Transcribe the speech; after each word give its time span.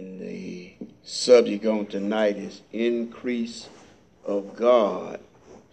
And 0.00 0.18
the 0.18 0.72
subject 1.02 1.66
on 1.66 1.84
tonight 1.84 2.38
is 2.38 2.62
increase 2.72 3.68
of 4.24 4.56
God 4.56 5.20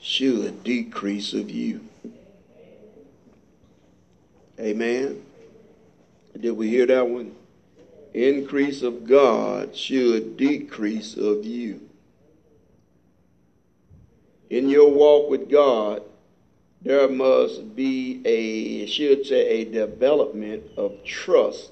should 0.01 0.65
decrease 0.65 1.31
of 1.31 1.49
you. 1.49 1.79
Amen. 4.59 5.23
Did 6.37 6.51
we 6.51 6.67
hear 6.67 6.85
that 6.87 7.07
one? 7.07 7.35
Increase 8.13 8.81
of 8.81 9.07
God 9.07 9.73
should 9.73 10.35
decrease 10.35 11.15
of 11.15 11.45
you. 11.45 11.87
In 14.49 14.67
your 14.67 14.91
walk 14.91 15.29
with 15.29 15.49
God, 15.49 16.01
there 16.81 17.07
must 17.07 17.77
be 17.77 18.21
a, 18.25 18.87
should 18.87 19.25
say, 19.25 19.61
a 19.61 19.63
development 19.63 20.63
of 20.75 21.01
trust 21.05 21.71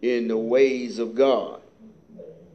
in 0.00 0.28
the 0.28 0.38
ways 0.38 0.98
of 0.98 1.14
God. 1.14 1.60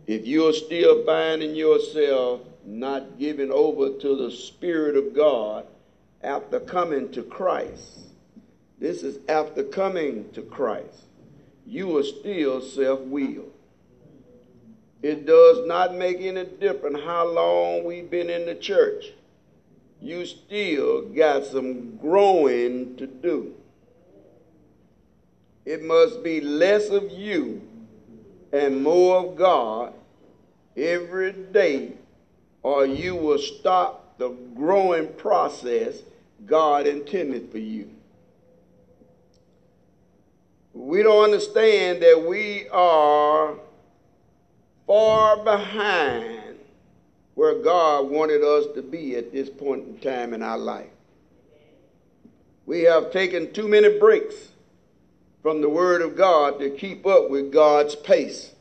If 0.09 0.25
you're 0.25 0.53
still 0.53 1.05
finding 1.05 1.53
yourself 1.53 2.41
not 2.65 3.19
giving 3.19 3.51
over 3.51 3.91
to 3.91 4.15
the 4.15 4.31
Spirit 4.31 4.97
of 4.97 5.13
God 5.13 5.67
after 6.23 6.59
coming 6.59 7.11
to 7.11 7.21
Christ, 7.21 8.07
this 8.79 9.03
is 9.03 9.19
after 9.29 9.61
coming 9.61 10.27
to 10.31 10.41
Christ, 10.41 11.03
you 11.63 11.95
are 11.95 12.01
still 12.01 12.59
self 12.59 13.01
willed. 13.01 13.53
It 15.03 15.27
does 15.27 15.67
not 15.67 15.93
make 15.93 16.17
any 16.21 16.43
difference 16.43 17.01
how 17.05 17.27
long 17.27 17.83
we've 17.83 18.09
been 18.09 18.31
in 18.31 18.47
the 18.47 18.55
church 18.55 19.11
you 20.01 20.25
still 20.25 21.03
got 21.03 21.45
some 21.45 21.97
growing 21.97 22.95
to 22.95 23.05
do. 23.05 23.53
It 25.65 25.83
must 25.83 26.23
be 26.23 26.41
less 26.41 26.89
of 26.89 27.11
you 27.11 27.61
and 28.51 28.81
more 28.81 29.17
of 29.17 29.35
God 29.35 29.93
every 30.75 31.33
day, 31.33 31.93
or 32.63 32.85
you 32.85 33.15
will 33.15 33.39
stop 33.39 34.17
the 34.17 34.29
growing 34.55 35.07
process 35.13 36.01
God 36.45 36.87
intended 36.87 37.51
for 37.51 37.57
you. 37.57 37.89
We 40.73 41.03
don't 41.03 41.23
understand 41.23 42.01
that 42.01 42.25
we 42.27 42.67
are 42.69 43.55
far 44.87 45.43
behind 45.43 46.57
where 47.35 47.55
God 47.61 48.09
wanted 48.09 48.43
us 48.43 48.65
to 48.75 48.81
be 48.81 49.15
at 49.15 49.31
this 49.31 49.49
point 49.49 49.87
in 49.87 49.97
time 49.99 50.33
in 50.33 50.41
our 50.41 50.57
life. 50.57 50.89
We 52.65 52.81
have 52.81 53.11
taken 53.11 53.51
too 53.53 53.67
many 53.67 53.97
breaks 53.97 54.35
from 55.41 55.61
the 55.61 55.69
Word 55.69 56.01
of 56.01 56.15
God 56.15 56.59
to 56.59 56.69
keep 56.69 57.05
up 57.05 57.29
with 57.29 57.51
God's 57.51 57.95
pace. 57.95 58.53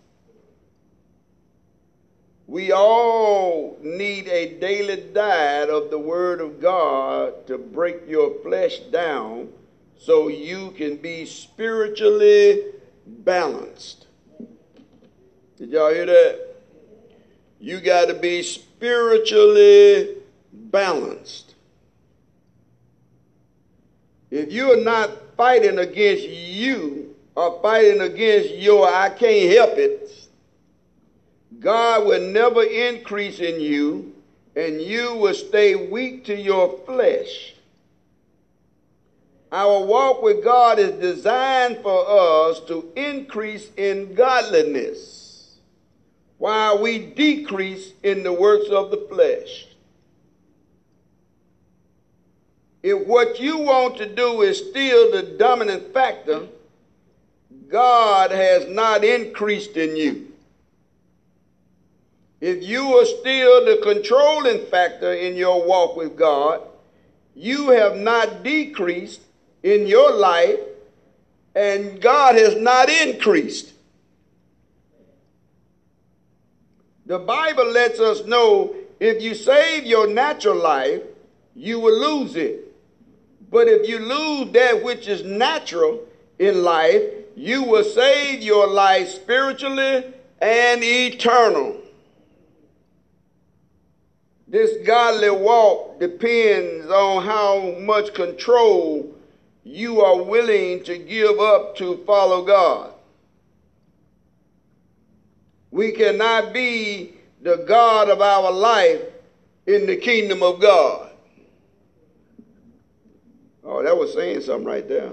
We 2.49 2.73
all 2.73 3.79
need 3.83 4.27
a 4.27 4.59
daily 4.59 4.97
diet 5.13 5.69
of 5.69 5.91
the 5.91 5.99
Word 5.99 6.41
of 6.41 6.63
God 6.63 7.47
to 7.47 7.59
break 7.59 8.09
your 8.09 8.41
flesh 8.43 8.79
down 8.91 9.51
so 9.99 10.29
you 10.29 10.71
can 10.71 10.97
be 10.97 11.27
spiritually 11.27 12.65
balanced. 13.07 14.07
Did 15.59 15.69
y'all 15.69 15.93
hear 15.93 16.07
that? 16.07 16.57
You 17.61 17.83
got 17.83 18.07
to 18.07 18.15
be 18.15 18.43
spiritually 18.43 20.17
balanced. 20.51 21.55
If 24.31 24.51
you're 24.51 24.83
not 24.83 25.11
fighting 25.37 25.79
against 25.79 26.27
you 26.27 27.15
or 27.35 27.61
fighting 27.61 28.01
against 28.01 28.55
your 28.55 28.89
I 28.89 29.11
can't 29.11 29.53
help 29.55 29.77
it, 29.77 30.28
God 31.61 32.07
will 32.07 32.21
never 32.21 32.63
increase 32.63 33.41
in 33.41 33.61
you 33.61 34.15
and 34.55 34.81
you 34.81 35.15
will 35.15 35.35
stay 35.35 35.75
weak 35.75 36.25
to 36.25 36.37
your 36.37 36.79
flesh. 36.85 37.55
Our 39.51 39.85
walk 39.85 40.23
with 40.23 40.45
God 40.45 40.79
is 40.79 40.93
designed 41.01 41.79
for 41.79 42.05
us 42.09 42.61
to 42.69 42.91
increase 42.97 43.71
in 43.77 44.15
godliness 44.15 45.57
while 46.39 46.81
we 46.81 46.99
decrease 46.99 47.93
in 48.03 48.23
the 48.23 48.33
works 48.33 48.69
of 48.69 48.91
the 48.91 49.07
flesh. 49.09 49.67
If 52.83 53.07
what 53.07 53.41
you 53.41 53.59
want 53.59 53.97
to 53.99 54.07
do 54.07 54.43
is 54.43 54.59
still 54.59 55.11
the 55.11 55.23
dominant 55.37 55.93
factor, 55.93 56.47
God 57.69 58.31
has 58.31 58.69
not 58.69 59.03
increased 59.03 59.77
in 59.77 59.97
you. 59.97 60.28
If 62.41 62.63
you 62.63 62.97
are 62.99 63.05
still 63.05 63.65
the 63.65 63.81
controlling 63.83 64.67
factor 64.67 65.13
in 65.13 65.37
your 65.37 65.67
walk 65.67 65.97
with 65.97 66.17
God, 66.17 66.63
you 67.35 67.71
have 67.71 67.97
not 67.97 68.43
decreased 68.43 69.21
in 69.63 69.87
your 69.87 70.13
life, 70.13 70.59
and 71.55 72.01
God 72.01 72.37
has 72.37 72.57
not 72.57 72.89
increased. 72.89 73.73
The 77.07 77.19
Bible 77.19 77.71
lets 77.71 77.99
us 77.99 78.25
know 78.27 78.75
if 79.01 79.23
you 79.23 79.35
save 79.35 79.85
your 79.85 80.07
natural 80.07 80.57
life, 80.57 81.03
you 81.57 81.81
will 81.81 81.99
lose 81.99 82.37
it. 82.37 82.67
But 83.51 83.67
if 83.67 83.89
you 83.89 83.99
lose 83.99 84.53
that 84.53 84.85
which 84.85 85.09
is 85.09 85.25
natural 85.25 86.07
in 86.39 86.63
life, 86.63 87.03
you 87.35 87.63
will 87.63 87.85
save 87.85 88.43
your 88.43 88.69
life 88.69 89.09
spiritually 89.09 90.05
and 90.41 90.85
eternal. 90.85 91.81
This 94.49 94.87
godly 94.87 95.31
walk 95.31 96.01
depends 96.01 96.87
on 96.87 97.23
how 97.23 97.79
much 97.81 98.15
control 98.15 99.15
you 99.63 100.01
are 100.01 100.23
willing 100.23 100.83
to 100.85 100.97
give 100.97 101.39
up 101.39 101.77
to 101.77 102.03
follow 102.07 102.43
God. 102.45 102.95
We 105.71 105.93
cannot 105.93 106.55
be 106.55 107.15
the 107.43 107.65
God 107.69 108.09
of 108.09 108.23
our 108.23 108.51
life 108.51 109.03
in 109.67 109.87
the 109.87 109.97
kingdom 109.97 110.43
of 110.43 110.61
God. 110.61 111.13
Oh, 113.63 113.83
that 113.83 113.97
was 113.97 114.15
saying 114.15 114.41
something 114.41 114.67
right 114.67 114.89
there. 114.89 115.13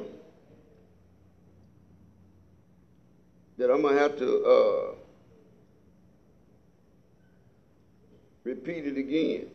That 3.58 3.70
I'm 3.70 3.82
going 3.82 3.96
to 3.96 4.00
have 4.02 4.18
to 4.18 4.46
uh, 4.46 4.96
repeat 8.46 8.86
it 8.86 8.96
again. 8.96 9.48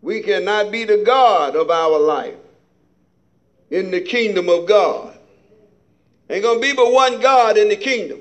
We 0.00 0.22
cannot 0.22 0.70
be 0.70 0.84
the 0.84 0.98
God 0.98 1.56
of 1.56 1.68
our 1.68 1.98
life 1.98 2.36
in 3.70 3.90
the 3.90 4.00
kingdom 4.00 4.48
of 4.48 4.66
God. 4.66 5.18
Ain't 6.30 6.44
to 6.44 6.60
be 6.60 6.72
but 6.72 6.92
one 6.92 7.20
God 7.20 7.58
in 7.58 7.68
the 7.68 7.76
kingdom. 7.76 8.20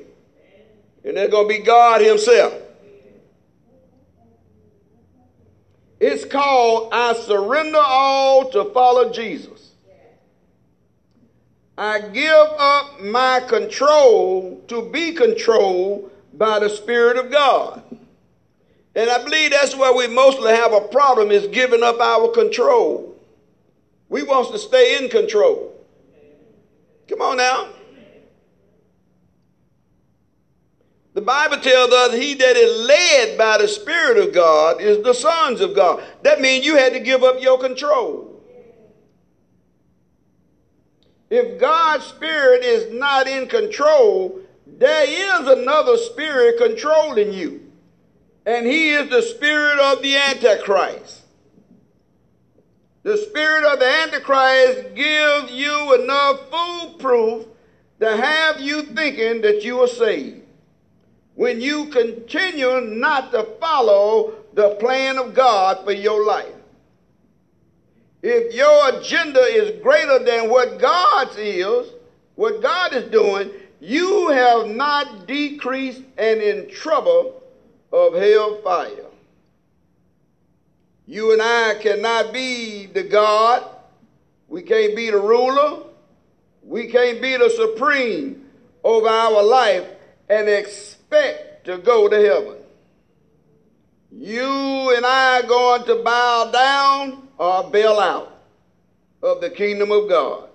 And 1.04 1.16
that's 1.16 1.32
to 1.32 1.48
be 1.48 1.60
God 1.60 2.02
Himself. 2.02 2.54
It's 6.00 6.26
called 6.26 6.90
I 6.92 7.14
surrender 7.14 7.80
all 7.80 8.50
to 8.50 8.66
follow 8.74 9.12
Jesus. 9.12 9.72
I 11.78 12.00
give 12.00 12.48
up 12.58 13.00
my 13.02 13.42
control 13.42 14.64
to 14.70 14.90
be 14.90 15.12
controlled 15.12 16.12
by 16.34 16.60
the 16.60 16.70
Spirit 16.70 17.18
of 17.18 17.30
God. 17.30 17.84
And 18.96 19.10
I 19.10 19.22
believe 19.24 19.52
that's 19.52 19.76
where 19.76 19.94
we 19.94 20.08
mostly 20.08 20.52
have 20.52 20.72
a 20.72 20.80
problem 20.80 21.30
is 21.30 21.48
giving 21.48 21.84
up 21.84 22.00
our 22.00 22.30
control. 22.30 23.20
We 24.08 24.24
want 24.24 24.52
to 24.54 24.60
stay 24.60 25.04
in 25.04 25.10
control. 25.10 25.74
Come 27.10 27.22
on 27.22 27.38
now. 27.38 27.70
The 31.14 31.22
Bible 31.22 31.58
tells 31.58 31.92
us 31.92 32.14
he 32.14 32.34
that 32.36 32.58
is 32.58 32.88
led 32.88 33.38
by 33.38 33.58
the 33.58 33.68
Spirit 33.68 34.18
of 34.18 34.34
God 34.34 34.82
is 34.82 35.04
the 35.04 35.14
sons 35.14 35.62
of 35.62 35.76
God. 35.76 36.04
That 36.24 36.42
means 36.42 36.66
you 36.66 36.78
had 36.78 36.94
to 36.94 37.00
give 37.00 37.24
up 37.24 37.42
your 37.42 37.58
control. 37.58 38.44
If 41.30 41.60
God's 41.60 42.06
Spirit 42.06 42.64
is 42.64 42.94
not 42.94 43.28
in 43.28 43.48
control, 43.48 44.42
there 44.68 45.06
is 45.06 45.48
another 45.48 45.98
spirit 45.98 46.58
controlling 46.58 47.34
you. 47.34 47.65
And 48.46 48.66
he 48.66 48.90
is 48.90 49.10
the 49.10 49.22
spirit 49.22 49.80
of 49.80 50.02
the 50.02 50.16
Antichrist. 50.16 51.24
The 53.04 53.18
spirit 53.18 53.64
of 53.66 53.80
the 53.80 53.88
Antichrist 53.88 54.96
gives 54.96 55.52
you 55.52 55.94
enough 56.02 56.40
foolproof 56.50 57.48
to 58.00 58.18
have 58.18 58.60
you 58.60 58.84
thinking 58.84 59.42
that 59.42 59.64
you 59.64 59.80
are 59.82 59.88
saved 59.88 60.42
when 61.36 61.60
you 61.60 61.86
continue 61.88 62.82
not 62.82 63.32
to 63.32 63.44
follow 63.60 64.34
the 64.54 64.76
plan 64.76 65.18
of 65.18 65.34
God 65.34 65.84
for 65.84 65.92
your 65.92 66.26
life. 66.26 66.54
If 68.24 68.56
your 68.56 68.98
agenda 68.98 69.42
is 69.42 69.82
greater 69.84 70.24
than 70.24 70.50
what 70.50 70.80
God's 70.80 71.38
is, 71.38 71.92
what 72.36 72.62
God 72.62 72.94
is 72.94 73.12
doing, 73.12 73.52
you 73.80 74.30
have 74.30 74.68
not 74.68 75.28
decreased 75.28 76.02
and 76.18 76.42
in 76.42 76.70
trouble 76.70 77.44
of 77.96 78.14
hell 78.14 78.62
fire. 78.62 79.06
You 81.08 81.32
and 81.32 81.42
I 81.42 81.76
cannot 81.82 82.34
be 82.34 82.88
the 82.88 83.04
God. 83.04 83.64
We 84.50 84.64
can't 84.64 84.96
be 84.96 85.10
the 85.10 85.18
ruler. 85.18 85.84
We 86.62 86.88
can't 86.88 87.22
be 87.22 87.38
the 87.38 87.50
supreme 87.50 88.46
over 88.84 89.08
our 89.08 89.42
life 89.42 89.88
and 90.30 90.50
expect 90.50 91.66
to 91.66 91.78
go 91.78 92.10
to 92.10 92.16
heaven. 92.16 92.58
You 94.12 94.96
and 94.96 95.06
I 95.06 95.40
are 95.40 95.48
going 95.48 95.86
to 95.86 96.04
bow 96.04 96.52
down 96.52 97.28
or 97.38 97.70
bail 97.70 98.00
out 98.00 98.42
of 99.22 99.42
the 99.42 99.50
kingdom 99.50 99.92
of 99.92 100.10
God. 100.10 100.50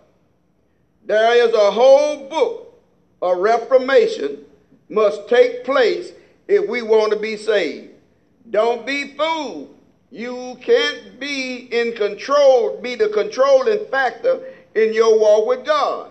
There 1.06 1.46
is 1.46 1.54
a 1.54 1.70
whole 1.70 2.28
book 2.28 2.80
of 3.22 3.38
reformation 3.38 4.44
must 4.88 5.28
take 5.28 5.64
place 5.64 6.12
if 6.50 6.68
we 6.68 6.82
want 6.82 7.12
to 7.12 7.18
be 7.18 7.36
saved. 7.36 7.90
Don't 8.50 8.84
be 8.84 9.14
fooled. 9.16 9.74
You 10.10 10.58
can't 10.60 11.20
be 11.20 11.68
in 11.70 11.92
control, 11.94 12.80
be 12.82 12.96
the 12.96 13.08
controlling 13.08 13.86
factor 13.86 14.42
in 14.74 14.92
your 14.92 15.18
walk 15.20 15.46
with 15.46 15.64
God. 15.64 16.10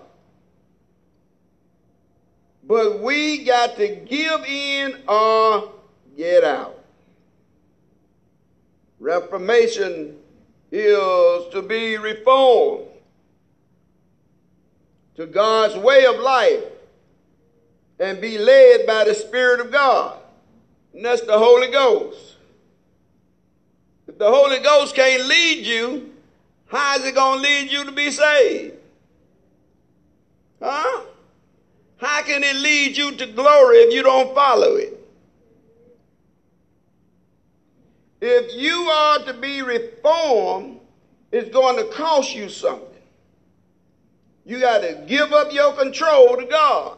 But 2.63 3.01
we 3.01 3.43
got 3.43 3.75
to 3.77 3.87
give 3.87 4.45
in 4.45 5.01
or 5.07 5.73
get 6.15 6.45
out. 6.45 6.77
Reformation 8.99 10.15
is 10.71 11.51
to 11.51 11.61
be 11.67 11.97
reformed 11.97 12.85
to 15.15 15.25
God's 15.25 15.75
way 15.75 16.05
of 16.05 16.17
life 16.19 16.63
and 17.99 18.21
be 18.21 18.37
led 18.37 18.85
by 18.85 19.03
the 19.03 19.13
Spirit 19.13 19.59
of 19.59 19.71
God. 19.71 20.18
And 20.93 21.05
that's 21.05 21.21
the 21.21 21.37
Holy 21.37 21.67
Ghost. 21.67 22.35
If 24.07 24.17
the 24.17 24.29
Holy 24.29 24.59
Ghost 24.59 24.95
can't 24.95 25.25
lead 25.27 25.65
you, 25.65 26.13
how 26.67 26.97
is 26.97 27.05
it 27.05 27.15
going 27.15 27.37
to 27.37 27.43
lead 27.43 27.71
you 27.71 27.85
to 27.85 27.91
be 27.91 28.11
saved? 28.11 28.75
Huh? 30.61 31.01
How 31.97 32.21
can 32.23 32.43
it 32.43 32.55
lead 32.55 32.97
you 32.97 33.11
to 33.11 33.25
glory 33.27 33.77
if 33.77 33.93
you 33.93 34.03
don't 34.03 34.33
follow 34.33 34.75
it? 34.75 34.95
If 38.21 38.55
you 38.55 38.73
are 38.73 39.19
to 39.25 39.33
be 39.33 39.61
reformed, 39.61 40.79
it's 41.31 41.49
going 41.49 41.77
to 41.77 41.85
cost 41.93 42.35
you 42.35 42.49
something. 42.49 42.87
You 44.45 44.59
got 44.59 44.79
to 44.79 45.03
give 45.07 45.31
up 45.31 45.53
your 45.53 45.73
control 45.73 46.35
to 46.35 46.45
God. 46.45 46.97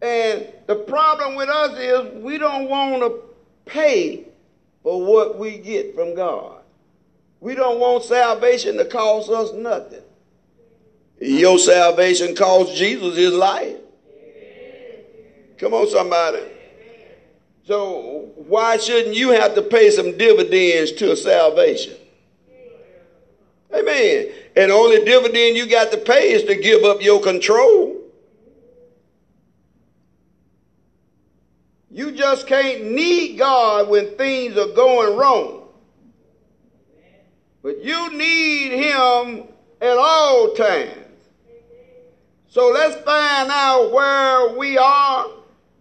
And 0.00 0.46
the 0.66 0.74
problem 0.74 1.36
with 1.36 1.48
us 1.48 1.78
is 1.78 2.22
we 2.22 2.38
don't 2.38 2.68
want 2.68 3.02
to 3.02 3.22
pay 3.64 4.24
for 4.82 5.04
what 5.04 5.38
we 5.38 5.58
get 5.58 5.94
from 5.94 6.14
God. 6.14 6.62
We 7.40 7.54
don't 7.54 7.78
want 7.78 8.04
salvation 8.04 8.76
to 8.78 8.84
cost 8.84 9.30
us 9.30 9.52
nothing. 9.52 10.02
Your 11.20 11.58
salvation 11.58 12.34
cost 12.34 12.74
Jesus 12.74 13.16
his 13.16 13.32
life. 13.32 13.76
Come 15.58 15.74
on, 15.74 15.88
somebody. 15.88 16.42
So 17.64 18.30
why 18.36 18.76
shouldn't 18.76 19.16
you 19.16 19.30
have 19.30 19.54
to 19.54 19.62
pay 19.62 19.90
some 19.90 20.16
dividends 20.16 20.92
to 20.92 21.16
salvation? 21.16 21.94
Amen. 23.74 24.28
And 24.54 24.70
the 24.70 24.74
only 24.74 25.04
dividend 25.04 25.56
you 25.56 25.66
got 25.66 25.90
to 25.90 25.98
pay 25.98 26.32
is 26.32 26.44
to 26.44 26.54
give 26.54 26.84
up 26.84 27.02
your 27.02 27.20
control. 27.20 27.95
You 31.96 32.12
just 32.12 32.46
can't 32.46 32.84
need 32.92 33.38
God 33.38 33.88
when 33.88 34.18
things 34.18 34.54
are 34.58 34.68
going 34.68 35.16
wrong. 35.16 35.68
But 37.62 37.82
you 37.82 38.12
need 38.12 38.72
Him 38.72 39.44
at 39.80 39.96
all 39.96 40.52
times. 40.52 40.92
So 42.48 42.68
let's 42.68 42.96
find 42.96 43.50
out 43.50 43.92
where 43.92 44.58
we 44.58 44.76
are 44.76 45.26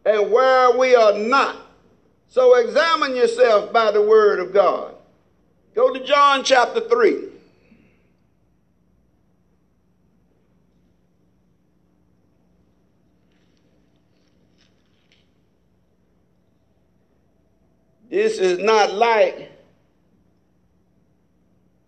and 0.05 0.31
where 0.31 0.77
we 0.77 0.95
are 0.95 1.17
not. 1.17 1.57
So 2.29 2.55
examine 2.59 3.13
yourself 3.17 3.73
by 3.73 3.91
the 3.91 4.01
word 4.01 4.39
of 4.39 4.53
God. 4.53 4.95
Go 5.73 5.93
to 5.93 6.01
John 6.01 6.45
chapter 6.45 6.79
3. 6.79 7.34
This 18.15 18.39
is 18.39 18.59
not 18.59 18.93
like 18.93 19.51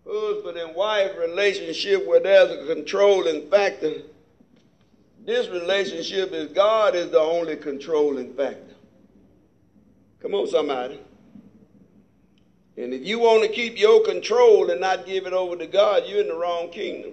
husband 0.06 0.58
and 0.58 0.74
wife 0.74 1.12
relationship 1.18 2.06
where 2.06 2.20
there's 2.20 2.50
a 2.50 2.74
controlling 2.74 3.48
factor. 3.48 4.02
This 5.24 5.48
relationship 5.48 6.32
is 6.34 6.52
God 6.52 6.94
is 6.94 7.10
the 7.10 7.18
only 7.18 7.56
controlling 7.56 8.34
factor. 8.34 8.74
Come 10.20 10.34
on, 10.34 10.46
somebody. 10.48 11.00
And 12.76 12.92
if 12.92 13.06
you 13.06 13.20
want 13.20 13.44
to 13.44 13.48
keep 13.48 13.78
your 13.78 14.04
control 14.04 14.70
and 14.70 14.82
not 14.82 15.06
give 15.06 15.24
it 15.24 15.32
over 15.32 15.56
to 15.56 15.66
God, 15.66 16.02
you're 16.06 16.20
in 16.20 16.28
the 16.28 16.36
wrong 16.36 16.68
kingdom. 16.68 17.12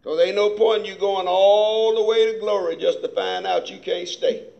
Because 0.00 0.20
ain't 0.20 0.36
no 0.36 0.50
point 0.50 0.82
in 0.82 0.86
you 0.86 0.94
going 0.94 1.26
all 1.26 1.96
the 1.96 2.04
way 2.04 2.32
to 2.32 2.38
glory 2.38 2.76
just 2.76 3.02
to 3.02 3.08
find 3.08 3.44
out 3.44 3.70
you 3.70 3.80
can't 3.80 4.06
stay. 4.06 4.53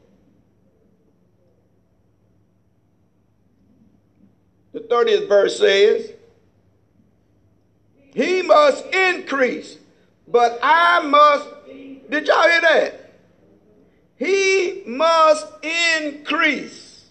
The 4.75 4.81
30th 4.81 5.29
verse 5.29 5.57
says, 5.57 6.11
He 8.13 8.43
must 8.43 8.85
increase, 8.87 9.79
but 10.27 10.59
I 10.61 11.01
must. 11.01 11.49
Did 12.11 12.27
y'all 12.27 12.43
hear 12.43 12.61
that? 12.61 13.13
He 14.17 14.83
must 14.85 15.47
increase, 15.63 17.05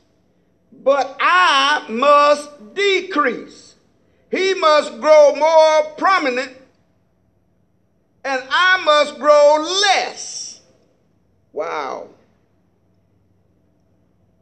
but 0.84 1.16
I 1.22 1.86
must 1.88 2.76
decrease. 2.76 3.76
He 4.30 4.54
must 4.56 5.00
grow 5.00 5.34
more 5.34 5.84
prominent, 5.98 6.52
and 8.26 8.44
I 8.50 8.84
must 8.84 9.18
grow 9.18 9.58
less. 9.62 10.60
Wow. 11.54 12.10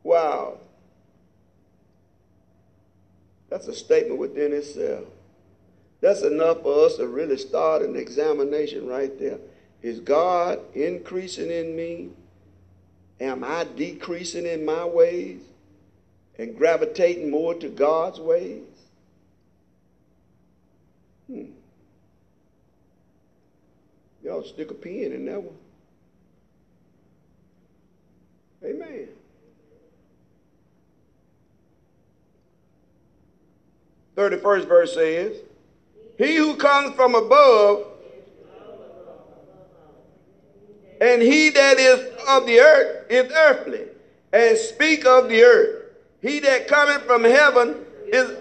Wow. 0.02 0.61
That's 3.52 3.68
a 3.68 3.76
statement 3.76 4.18
within 4.18 4.54
itself. 4.54 5.04
That's 6.00 6.24
enough 6.24 6.64
for 6.64 6.86
us 6.86 6.96
to 6.96 7.06
really 7.06 7.38
start 7.38 7.84
an 7.84 7.96
examination 7.96 8.88
right 8.88 9.20
there. 9.20 9.38
Is 9.84 10.00
God 10.00 10.60
increasing 10.74 11.52
in 11.52 11.76
me? 11.76 12.10
Am 13.20 13.44
I 13.44 13.68
decreasing 13.76 14.48
in 14.48 14.66
my 14.66 14.86
ways 14.86 15.42
and 16.40 16.58
gravitating 16.58 17.30
more 17.30 17.54
to 17.56 17.68
God's 17.68 18.20
ways? 18.20 18.64
Hmm. 21.28 21.52
Y'all 24.24 24.44
stick 24.44 24.72
a 24.72 24.76
pin 24.76 25.12
in 25.12 25.26
that 25.26 25.44
one. 25.44 25.58
Amen. 28.64 29.10
Thirty-first 34.16 34.68
verse 34.68 34.94
says, 34.94 35.38
"He 36.18 36.36
who 36.36 36.56
comes 36.56 36.96
from 36.96 37.16
above 37.16 37.86
and 41.02 41.22
he 41.22 41.50
that 41.50 41.80
is 41.80 42.00
of 42.30 42.46
the 42.46 42.60
earth 42.60 43.08
is 43.10 43.32
earthly, 43.34 43.88
and 44.32 44.58
speak 44.58 45.06
of 45.06 45.30
the 45.30 45.42
earth. 45.42 45.86
He 46.22 46.40
that 46.40 46.68
cometh 46.68 47.04
from 47.04 47.24
heaven 47.24 47.84
is. 48.08 48.32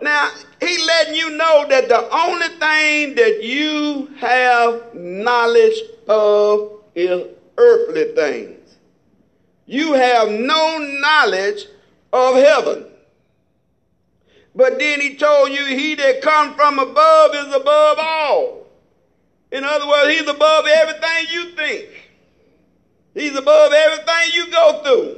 Now, 0.00 0.30
he 0.60 0.78
letting 0.86 1.16
you 1.16 1.30
know 1.30 1.66
that 1.68 1.88
the 1.88 2.08
only 2.16 2.48
thing 2.60 3.16
that 3.16 3.42
you 3.42 4.06
have 4.18 4.94
knowledge 4.94 5.74
of 6.06 6.84
is 6.94 7.26
earthly 7.56 8.14
things. 8.14 8.76
You 9.66 9.94
have 9.94 10.30
no 10.30 10.78
knowledge 10.78 11.66
of 12.12 12.36
heaven. 12.36 12.84
But 14.54 14.78
then 14.78 15.00
he 15.00 15.16
told 15.16 15.50
you, 15.50 15.64
he 15.66 15.94
that 15.94 16.22
comes 16.22 16.56
from 16.56 16.78
above 16.78 17.34
is 17.34 17.54
above 17.54 17.98
all. 18.00 18.66
In 19.52 19.64
other 19.64 19.86
words, 19.86 20.10
he's 20.10 20.28
above 20.28 20.66
everything 20.66 21.26
you 21.30 21.50
think. 21.52 22.10
He's 23.14 23.36
above 23.36 23.72
everything 23.72 24.34
you 24.34 24.50
go 24.50 24.82
through. 24.84 25.16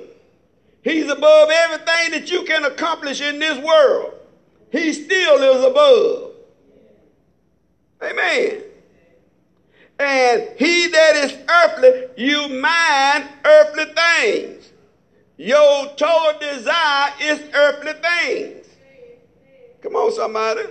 He's 0.82 1.10
above 1.10 1.50
everything 1.50 2.12
that 2.12 2.30
you 2.30 2.44
can 2.44 2.64
accomplish 2.64 3.20
in 3.20 3.38
this 3.38 3.58
world. 3.58 4.14
He 4.70 4.92
still 4.92 5.36
is 5.36 5.64
above. 5.64 6.32
Amen. 8.02 8.62
And 9.98 10.48
he 10.56 10.86
that 10.88 11.16
is 11.16 11.36
earthly, 11.46 12.06
you 12.16 12.48
mind 12.48 13.28
earthly 13.44 13.84
things. 13.84 14.72
Your 15.36 15.86
total 15.96 16.38
desire 16.40 17.12
is 17.20 17.42
earthly 17.52 17.92
things. 17.92 18.66
Come 19.82 19.96
on, 19.96 20.12
somebody. 20.12 20.62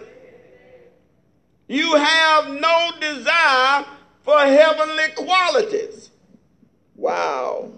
You 1.67 1.95
have 1.95 2.49
no 2.49 2.91
desire 2.99 3.85
for 4.23 4.39
heavenly 4.39 5.09
qualities. 5.15 6.11
Wow. 6.95 7.71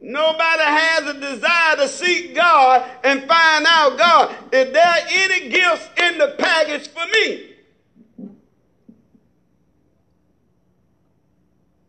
Nobody 0.00 0.62
has 0.62 1.06
a 1.06 1.20
desire 1.20 1.76
to 1.76 1.88
seek 1.88 2.34
God 2.34 2.88
and 3.04 3.20
find 3.20 3.64
out 3.68 3.96
God. 3.96 4.34
Is 4.52 4.72
there 4.72 4.86
are 4.86 4.98
any 5.08 5.48
gifts 5.48 5.88
in 5.96 6.18
the 6.18 6.34
package 6.38 6.88
for 6.88 7.06
me? 7.06 7.50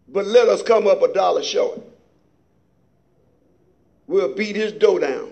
But 0.07 0.27
let 0.27 0.47
us 0.47 0.61
come 0.61 0.85
up 0.85 1.01
a 1.01 1.11
dollar 1.11 1.41
short. 1.41 1.81
We'll 4.13 4.35
beat 4.35 4.55
his 4.55 4.73
dough 4.73 4.99
down. 4.99 5.31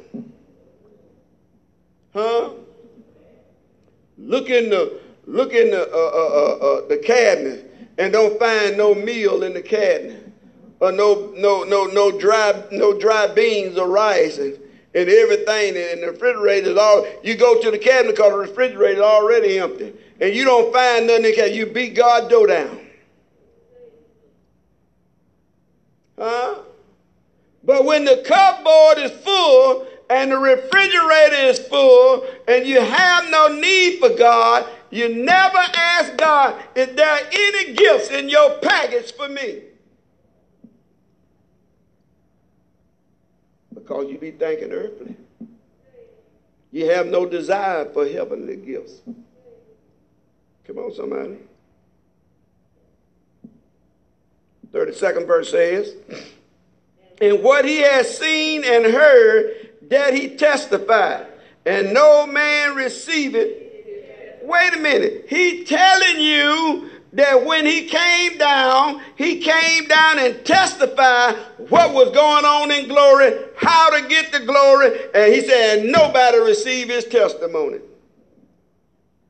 Huh? 2.15 2.49
Look 4.17 4.49
in 4.49 4.71
the 4.71 4.99
look 5.27 5.53
in 5.53 5.69
the 5.69 5.83
uh, 5.83 5.95
uh, 5.95 6.57
uh, 6.57 6.65
uh 6.65 6.87
the 6.87 6.97
cabinet 6.97 7.91
and 7.99 8.11
don't 8.11 8.39
find 8.39 8.75
no 8.79 8.95
meal 8.95 9.43
in 9.43 9.53
the 9.53 9.61
cabinet 9.61 10.33
or 10.79 10.91
no 10.91 11.31
no 11.37 11.61
no 11.61 11.85
no 11.85 12.17
dry 12.17 12.59
no 12.71 12.97
dry 12.97 13.27
beans 13.27 13.77
or 13.77 13.87
rice 13.87 14.39
and, 14.39 14.57
and 14.95 15.09
everything 15.09 15.77
and 15.77 16.01
the 16.01 16.07
refrigerator 16.11 16.71
is 16.71 16.77
all 16.77 17.05
you 17.21 17.35
go 17.35 17.61
to 17.61 17.69
the 17.69 17.77
cabinet 17.77 18.15
because 18.15 18.31
the 18.31 18.37
refrigerator 18.37 18.95
is 18.95 18.99
already 18.99 19.59
empty 19.59 19.93
and 20.19 20.33
you 20.33 20.43
don't 20.43 20.73
find 20.73 21.05
nothing 21.05 21.25
in 21.25 21.35
the 21.35 21.53
You 21.53 21.67
beat 21.67 21.93
God 21.93 22.31
dough 22.31 22.47
down. 22.47 22.79
Huh? 26.17 26.61
But 27.63 27.85
when 27.85 28.05
the 28.05 28.23
cupboard 28.25 29.03
is 29.03 29.11
full 29.23 29.87
and 30.09 30.31
the 30.31 30.37
refrigerator 30.37 31.35
is 31.35 31.59
full 31.59 32.25
and 32.47 32.65
you 32.65 32.81
have 32.81 33.29
no 33.29 33.47
need 33.47 33.99
for 33.99 34.09
God, 34.09 34.67
you 34.89 35.13
never 35.15 35.57
ask 35.57 36.17
God, 36.17 36.61
is 36.75 36.95
there 36.95 37.19
any 37.31 37.73
gifts 37.73 38.09
in 38.09 38.29
your 38.29 38.57
package 38.59 39.13
for 39.13 39.29
me? 39.29 39.61
because 43.91 44.09
you 44.09 44.17
be 44.17 44.31
thinking 44.31 44.71
earthly. 44.71 45.15
You 46.71 46.89
have 46.91 47.07
no 47.07 47.25
desire 47.25 47.85
for 47.85 48.07
heavenly 48.07 48.55
gifts. 48.55 49.01
Come 50.65 50.77
on, 50.77 50.93
somebody. 50.93 51.37
32nd 54.71 55.27
verse 55.27 55.51
says, 55.51 55.95
And 57.21 57.43
what 57.43 57.65
he 57.65 57.77
has 57.77 58.17
seen 58.17 58.63
and 58.65 58.83
heard, 58.83 59.69
that 59.89 60.13
he 60.13 60.35
testified, 60.35 61.27
and 61.65 61.93
no 61.93 62.25
man 62.25 62.75
receive 62.75 63.35
it. 63.35 64.39
Wait 64.43 64.73
a 64.73 64.79
minute. 64.79 65.25
He 65.29 65.63
telling 65.63 66.19
you 66.19 66.89
that 67.13 67.45
when 67.45 67.65
he 67.65 67.87
came 67.87 68.37
down, 68.37 69.01
he 69.17 69.39
came 69.39 69.87
down 69.87 70.17
and 70.17 70.43
testified 70.43 71.35
what 71.69 71.93
was 71.93 72.09
going 72.09 72.45
on 72.45 72.71
in 72.71 72.87
glory, 72.87 73.37
how 73.57 73.89
to 73.91 74.07
get 74.07 74.31
the 74.31 74.39
glory, 74.39 74.97
and 75.13 75.33
he 75.33 75.41
said, 75.41 75.85
nobody 75.85 76.39
received 76.39 76.89
his 76.89 77.05
testimony. 77.05 77.79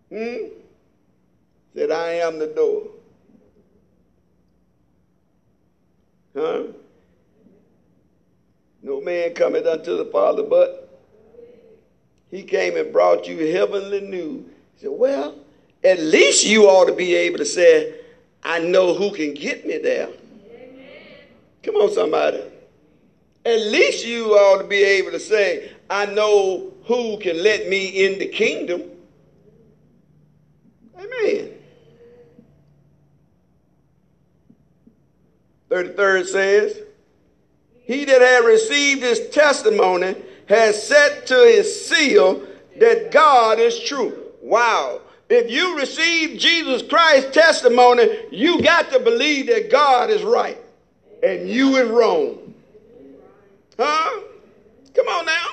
Hmm? 0.10 0.36
Said, 1.76 1.92
I 1.92 2.14
am 2.14 2.40
the 2.40 2.48
door. 2.48 2.84
Huh? 6.36 6.64
No 8.84 9.00
man 9.02 9.34
cometh 9.34 9.66
unto 9.66 9.98
the 9.98 10.06
Father 10.06 10.44
but 10.44 10.82
he 12.32 12.44
came 12.44 12.78
and 12.78 12.92
brought 12.94 13.28
you 13.28 13.54
heavenly 13.54 14.00
news. 14.00 14.46
He 14.76 14.84
said, 14.84 14.92
Well, 14.92 15.36
at 15.84 16.00
least 16.00 16.46
you 16.46 16.66
ought 16.66 16.86
to 16.86 16.94
be 16.94 17.14
able 17.14 17.40
to 17.40 17.46
say, 17.46 17.94
I 18.42 18.60
know 18.60 18.94
who 18.94 19.12
can 19.12 19.34
get 19.34 19.66
me 19.66 19.78
there. 19.78 20.08
Amen. 20.08 20.98
Come 21.62 21.76
on, 21.76 21.92
somebody. 21.92 22.42
At 23.46 23.60
least 23.60 24.06
you 24.06 24.34
ought 24.34 24.62
to 24.62 24.68
be 24.68 24.82
able 24.82 25.12
to 25.12 25.20
say, 25.20 25.74
I 25.90 26.06
know 26.06 26.72
who 26.86 27.18
can 27.18 27.44
let 27.44 27.68
me 27.68 27.88
in 27.88 28.18
the 28.18 28.28
kingdom. 28.28 28.84
Amen. 30.96 31.58
33rd 35.70 36.26
says, 36.28 36.82
He 37.92 38.06
that 38.06 38.22
had 38.22 38.46
received 38.46 39.02
his 39.02 39.28
testimony 39.32 40.16
has 40.48 40.88
set 40.88 41.28
to 41.28 41.36
his 41.36 41.86
seal 41.88 42.42
that 42.80 43.12
God 43.12 43.60
is 43.60 43.78
true. 43.84 44.32
Wow. 44.42 45.02
If 45.30 45.52
you 45.52 45.78
receive 45.78 46.40
Jesus 46.40 46.84
Christ's 46.84 47.34
testimony, 47.34 48.08
you 48.32 48.62
got 48.62 48.92
to 48.92 49.00
believe 49.00 49.48
that 49.48 49.70
God 49.70 50.10
is 50.10 50.24
right 50.24 50.58
and 51.22 51.50
you 51.50 51.76
is 51.76 51.90
wrong. 51.90 52.54
Huh? 53.78 54.22
Come 54.94 55.08
on 55.08 55.26
now. 55.26 55.48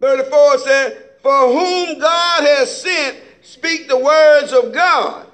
34 0.00 0.58
said, 0.60 1.04
For 1.22 1.46
whom 1.46 1.98
God 1.98 2.42
has 2.42 2.80
sent, 2.80 3.18
speak 3.42 3.86
the 3.86 3.98
words 3.98 4.54
of 4.54 4.72
God. 4.72 5.27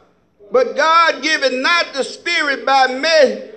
But 0.54 0.76
God 0.76 1.20
giveth 1.20 1.52
not 1.52 1.94
the 1.94 2.04
Spirit 2.04 2.64
by 2.64 2.86
measure 2.86 3.54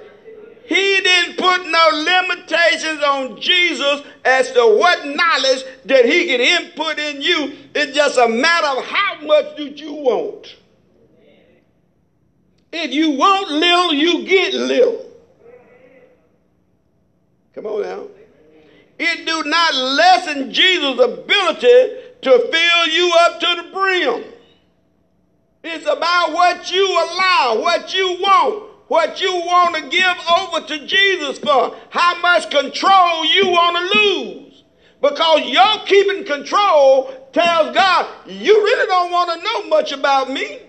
he 0.67 0.99
didn't 0.99 1.37
put 1.37 1.65
no 1.65 1.89
limitations 1.93 3.01
on 3.01 3.39
Jesus 3.39 4.01
as 4.25 4.51
to 4.51 4.77
what 4.77 5.05
knowledge 5.05 5.63
that 5.85 6.03
he 6.03 6.25
can 6.25 6.41
input 6.41 6.99
in 6.99 7.21
you. 7.21 7.55
It's 7.73 7.95
just 7.95 8.17
a 8.17 8.27
matter 8.27 8.77
of 8.77 8.83
how 8.83 9.21
much 9.21 9.55
do 9.55 9.67
you 9.67 9.93
want. 9.93 10.57
If 12.73 12.91
you 12.91 13.11
want 13.11 13.49
little, 13.49 13.93
you 13.93 14.25
get 14.25 14.53
little. 14.55 15.05
Come 17.55 17.65
on 17.65 17.81
now. 17.83 18.07
It 18.99 19.25
do 19.25 19.49
not 19.49 19.73
lessen 19.73 20.51
Jesus' 20.51 20.99
ability 20.99 21.95
to 22.23 22.49
fill 22.51 22.87
you 22.87 23.15
up 23.21 23.39
to 23.39 23.61
the 23.63 23.69
brim. 23.71 24.33
It's 25.67 25.85
about 25.85 26.33
what 26.33 26.71
you 26.71 26.85
allow, 26.87 27.59
what 27.61 27.93
you 27.93 28.17
want 28.19 28.67
what 28.87 29.19
you 29.19 29.31
want 29.31 29.75
to 29.75 29.89
give 29.89 30.17
over 30.39 30.65
to 30.65 30.87
Jesus 30.87 31.39
for, 31.39 31.75
how 31.89 32.19
much 32.21 32.49
control 32.49 33.25
you 33.25 33.47
want 33.47 33.77
to 33.77 33.99
lose. 33.99 34.63
Because 35.01 35.41
your 35.49 35.85
keeping 35.85 36.23
control 36.23 37.13
tells 37.33 37.75
God, 37.75 38.07
you 38.25 38.55
really 38.55 38.87
don't 38.87 39.11
want 39.11 39.29
to 39.29 39.43
know 39.43 39.67
much 39.67 39.91
about 39.91 40.31
me. 40.31 40.59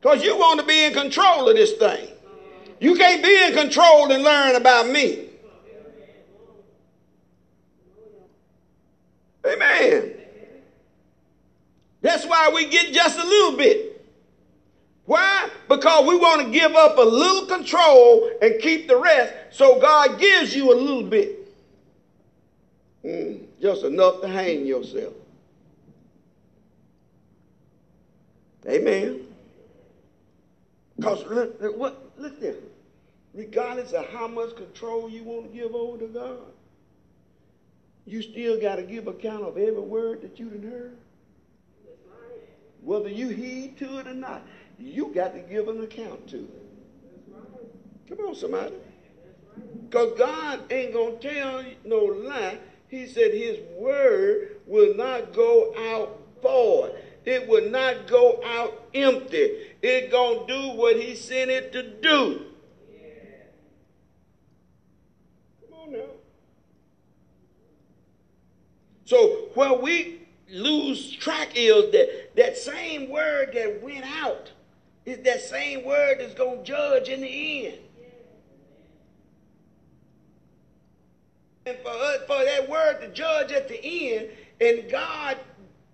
Because 0.00 0.22
you 0.22 0.36
want 0.36 0.60
to 0.60 0.66
be 0.66 0.84
in 0.84 0.92
control 0.92 1.48
of 1.48 1.56
this 1.56 1.72
thing. 1.72 2.08
You 2.78 2.94
can't 2.94 3.22
be 3.22 3.44
in 3.44 3.54
control 3.54 4.12
and 4.12 4.22
learn 4.22 4.54
about 4.54 4.88
me. 4.88 5.30
Amen. 9.46 10.12
That's 12.02 12.26
why 12.26 12.50
we 12.54 12.66
get 12.66 12.92
just 12.92 13.18
a 13.18 13.24
little 13.24 13.56
bit. 13.56 13.85
Why? 15.06 15.48
Because 15.68 16.06
we 16.06 16.16
want 16.16 16.42
to 16.42 16.50
give 16.50 16.74
up 16.74 16.98
a 16.98 17.02
little 17.02 17.46
control 17.46 18.30
and 18.42 18.60
keep 18.60 18.88
the 18.88 18.96
rest, 18.96 19.32
so 19.50 19.80
God 19.80 20.18
gives 20.18 20.54
you 20.54 20.72
a 20.72 20.76
little 20.76 21.04
bit. 21.04 21.54
Mm, 23.04 23.44
just 23.62 23.84
enough 23.84 24.20
to 24.20 24.28
hang 24.28 24.66
yourself. 24.66 25.14
Amen. 28.68 29.20
Because 30.96 31.24
look, 31.26 31.60
look, 31.60 32.12
look 32.16 32.40
there. 32.40 32.56
Regardless 33.32 33.92
of 33.92 34.08
how 34.08 34.26
much 34.26 34.56
control 34.56 35.08
you 35.08 35.22
want 35.22 35.52
to 35.52 35.56
give 35.56 35.72
over 35.74 35.98
to 35.98 36.06
God, 36.06 36.38
you 38.06 38.22
still 38.22 38.60
got 38.60 38.76
to 38.76 38.82
give 38.82 39.06
account 39.06 39.44
of 39.44 39.56
every 39.56 39.78
word 39.80 40.22
that 40.22 40.38
you 40.40 40.48
have 40.50 40.62
heard. 40.64 40.96
Whether 42.82 43.08
you 43.08 43.28
heed 43.28 43.78
to 43.78 43.98
it 43.98 44.06
or 44.08 44.14
not 44.14 44.42
you 44.78 45.12
got 45.14 45.34
to 45.34 45.40
give 45.40 45.68
an 45.68 45.82
account 45.82 46.28
to. 46.28 46.48
Come 48.08 48.18
on, 48.20 48.34
somebody. 48.34 48.74
Because 49.88 50.18
God 50.18 50.70
ain't 50.70 50.92
going 50.92 51.18
to 51.18 51.34
tell 51.34 51.64
no 51.84 51.98
lie. 52.04 52.58
He 52.88 53.06
said 53.06 53.32
his 53.32 53.58
word 53.76 54.60
will 54.66 54.94
not 54.94 55.32
go 55.32 55.74
out 55.76 56.20
void. 56.42 56.94
It 57.24 57.48
will 57.48 57.68
not 57.68 58.06
go 58.06 58.40
out 58.44 58.88
empty. 58.94 59.74
It 59.82 60.10
going 60.10 60.46
to 60.46 60.52
do 60.52 60.76
what 60.76 60.96
he 60.96 61.16
sent 61.16 61.50
it 61.50 61.72
to 61.72 61.82
do. 61.82 62.46
Come 65.68 65.78
on 65.78 65.92
now. 65.92 66.04
So 69.04 69.48
where 69.54 69.74
we 69.74 70.20
lose 70.48 71.10
track 71.12 71.50
is 71.54 71.90
that 71.92 72.36
that 72.36 72.56
same 72.56 73.08
word 73.08 73.52
that 73.54 73.82
went 73.82 74.04
out 74.04 74.52
is 75.06 75.22
that 75.22 75.40
same 75.40 75.84
word 75.84 76.18
that's 76.18 76.34
going 76.34 76.58
to 76.58 76.64
judge 76.64 77.08
in 77.08 77.20
the 77.20 77.66
end. 77.66 77.78
And 81.64 81.78
for, 81.78 81.92
for 82.26 82.44
that 82.44 82.68
word 82.68 83.00
to 83.00 83.08
judge 83.08 83.52
at 83.52 83.68
the 83.68 83.82
end, 83.82 84.28
and 84.60 84.90
God, 84.90 85.38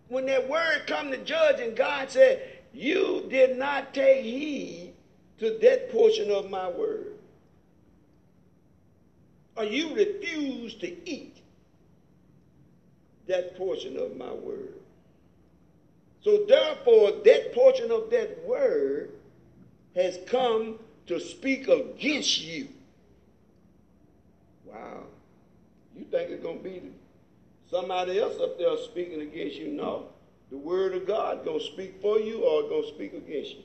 when 0.09 0.27
that 0.27 0.49
word 0.49 0.85
come 0.87 1.11
to 1.11 1.19
judge, 1.19 1.61
and 1.61 1.77
God 1.77 2.11
said, 2.11 2.43
you 2.73 3.27
did 3.29 3.59
not 3.59 3.93
take 3.93 4.25
heed 4.25 4.95
to 5.39 5.59
that 5.61 5.93
portion 5.93 6.31
of 6.31 6.51
my 6.51 6.69
word. 6.69 7.15
Or 9.57 9.65
you 9.65 9.95
refused 9.95 10.81
to 10.81 11.11
eat 11.11 11.37
that 13.27 13.57
portion 13.57 13.99
of 13.99 14.17
my 14.17 14.33
word. 14.33 14.82
So 16.23 16.45
therefore, 16.47 17.13
that 17.25 17.53
portion 17.53 17.91
of 17.91 18.11
that 18.11 18.45
word 18.47 19.11
has 19.97 20.19
come 20.27 20.79
to 21.07 21.19
speak 21.19 21.69
against 21.69 22.41
you. 22.41 22.69
Wow. 24.65 25.05
You 25.97 26.05
think 26.05 26.31
it's 26.31 26.43
going 26.43 26.59
to 26.59 26.65
be 26.65 26.83
somebody 27.69 28.21
else 28.21 28.41
up 28.41 28.57
there 28.59 28.77
speaking 28.79 29.21
against 29.21 29.57
you? 29.57 29.69
No. 29.69 30.07
The 30.51 30.57
word 30.59 30.95
of 30.95 31.07
God 31.07 31.45
going 31.45 31.59
to 31.59 31.65
speak 31.65 32.01
for 32.01 32.19
you 32.19 32.43
or 32.45 32.69
going 32.69 32.83
to 32.83 32.89
speak 32.89 33.15
against 33.15 33.57
you? 33.57 33.63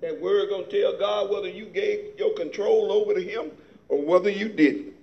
That 0.00 0.20
word 0.20 0.50
going 0.50 0.68
to 0.68 0.80
tell 0.82 0.98
God 0.98 1.30
whether 1.30 1.48
you 1.48 1.66
gave 1.66 2.18
your 2.18 2.34
control 2.34 2.92
over 2.92 3.14
to 3.14 3.22
him 3.22 3.50
or 3.88 4.00
whether 4.04 4.30
you 4.30 4.48
didn't. 4.48 4.95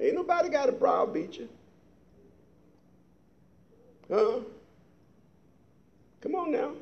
Ain't 0.00 0.14
nobody 0.14 0.48
got 0.48 0.68
a 0.68 0.72
browbeat 0.72 1.38
you. 1.38 1.48
Huh? 4.10 4.40
Come 6.20 6.34
on 6.34 6.52
now. 6.52 6.72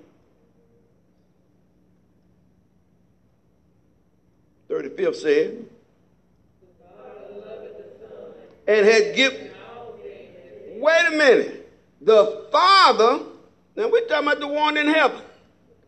35th 4.68 5.16
said, 5.16 5.64
and 8.66 8.87
had 8.87 9.14
given. 9.14 9.50
Wait 10.76 11.06
a 11.06 11.11
minute. 11.11 11.73
The 12.00 12.47
Father, 12.50 13.21
now 13.76 13.88
we're 13.88 14.06
talking 14.06 14.26
about 14.28 14.40
the 14.40 14.49
one 14.49 14.76
in 14.76 14.87
heaven, 14.87 15.21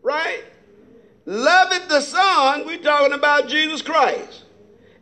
right? 0.01 0.43
Loveth 1.25 1.89
the 1.89 2.01
Son, 2.01 2.65
we're 2.65 2.81
talking 2.81 3.13
about 3.13 3.47
Jesus 3.47 3.81
Christ, 3.81 4.43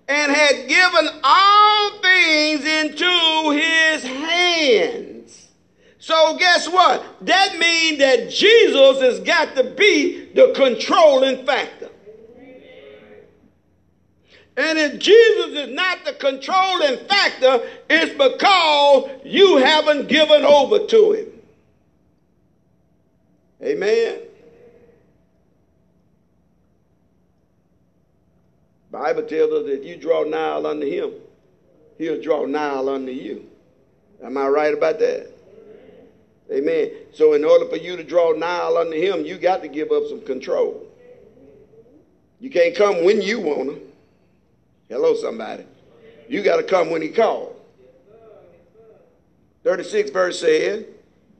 and 0.08 0.32
had 0.32 0.68
given 0.68 1.22
all 1.24 2.00
things 2.02 2.66
into 2.66 3.52
his 3.52 4.04
hands. 4.04 5.48
So 6.00 6.38
guess 6.38 6.70
what? 6.70 7.04
That 7.26 7.58
means 7.58 7.98
that 7.98 8.30
Jesus 8.30 9.02
has 9.02 9.20
got 9.22 9.56
to 9.56 9.64
be 9.64 10.32
the 10.34 10.54
controlling 10.56 11.46
factor. 11.46 11.90
And 14.58 14.78
if 14.78 15.00
Jesus 15.00 15.68
is 15.68 15.76
not 15.76 16.06
the 16.06 16.14
controlling 16.14 17.06
factor, 17.08 17.68
it's 17.90 18.14
because 18.14 19.10
you 19.26 19.58
haven't 19.58 20.08
given 20.08 20.46
over 20.46 20.86
to 20.86 21.12
him. 21.12 21.28
Amen. 23.62 24.25
Bible 28.96 29.24
tells 29.24 29.52
us 29.52 29.66
that 29.66 29.80
if 29.82 29.86
you 29.86 29.98
draw 29.98 30.24
nigh 30.24 30.56
unto 30.56 30.90
him, 30.90 31.12
he'll 31.98 32.22
draw 32.22 32.46
nigh 32.46 32.78
unto 32.78 33.12
you. 33.12 33.46
Am 34.24 34.38
I 34.38 34.48
right 34.48 34.74
about 34.74 35.00
that? 35.00 35.30
Amen. 36.50 36.92
So 37.14 37.34
in 37.34 37.44
order 37.44 37.66
for 37.66 37.76
you 37.76 37.98
to 37.98 38.06
draw 38.06 38.32
nigh 38.32 38.74
unto 38.80 38.96
him, 38.96 39.26
you 39.26 39.38
got 39.38 39.62
to 39.64 39.68
give 39.68 39.92
up 39.92 40.04
some 40.08 40.22
control. 40.22 40.88
You 42.40 42.50
can't 42.50 42.74
come 42.74 43.04
when 43.04 43.22
you 43.22 43.42
want 43.42 43.70
to. 43.72 43.82
Hello, 44.88 45.14
somebody. 45.14 45.66
You 46.30 46.42
got 46.42 46.56
to 46.58 46.64
come 46.64 46.90
when 46.90 47.02
he 47.02 47.10
calls. 47.10 47.54
36 49.66 50.12
verse 50.12 50.40
says, 50.40 50.86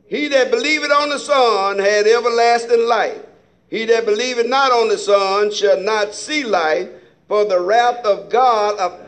He 0.08 0.28
that 0.28 0.52
believeth 0.52 0.92
on 0.92 1.08
the 1.08 1.20
Son 1.20 1.80
had 1.80 2.06
everlasting 2.06 2.86
life. 2.86 3.22
He 3.70 3.86
that 3.86 4.06
believeth 4.06 4.48
not 4.48 4.74
on 4.74 4.90
the 4.90 4.98
Son 4.98 5.54
shall 5.54 5.80
not 5.80 6.14
see 6.14 6.44
life, 6.44 6.90
for 7.28 7.46
the 7.46 7.60
wrath 7.60 8.06
of 8.06 8.30
God. 8.30 8.78
Of, 8.80 9.00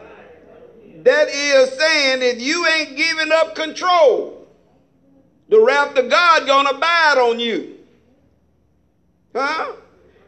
that 1.04 1.30
is 1.30 1.70
saying, 1.78 2.22
if 2.22 2.42
you 2.42 2.66
ain't 2.68 2.98
giving 2.98 3.32
up 3.32 3.56
control, 3.56 4.48
the 5.50 5.60
wrath 5.60 5.98
of 5.98 6.10
God 6.10 6.46
gonna 6.46 6.72
abide 6.72 7.18
on 7.18 7.40
you. 7.40 7.78
Huh? 9.34 9.74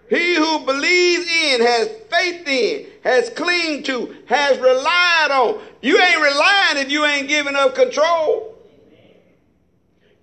He 0.10 0.36
who 0.36 0.60
believes 0.66 1.26
in, 1.28 1.62
has 1.62 1.90
faith 2.10 2.48
in, 2.48 2.88
has 3.04 3.30
clinged 3.30 3.86
to, 3.86 4.16
has 4.26 4.58
relied 4.58 5.30
on. 5.32 5.62
You 5.82 6.00
ain't 6.00 6.22
relying 6.22 6.78
if 6.78 6.90
you 6.90 7.06
ain't 7.06 7.28
giving 7.28 7.56
up 7.56 7.76
control. 7.76 8.56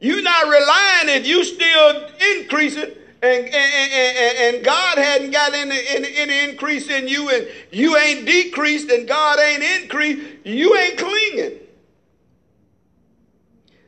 You're 0.01 0.23
not 0.23 0.47
relying 0.47 1.21
if 1.21 1.27
you 1.27 1.45
still 1.45 2.09
increasing 2.37 2.93
and, 3.27 3.55
and, 3.55 4.55
and, 4.55 4.65
God 4.65 4.99
hadn't 4.99 5.31
got 5.31 5.55
any, 5.55 5.81
any, 5.89 6.17
any 6.17 6.51
increase 6.51 6.89
in 6.89 7.09
you 7.09 7.29
and 7.31 7.49
you 7.71 7.97
ain't 7.97 8.27
decreased 8.27 8.91
and 8.91 9.09
God 9.09 9.39
ain't 9.39 9.63
increased, 9.83 10.27
you 10.45 10.77
ain't 10.77 10.99
clinging. 10.99 11.59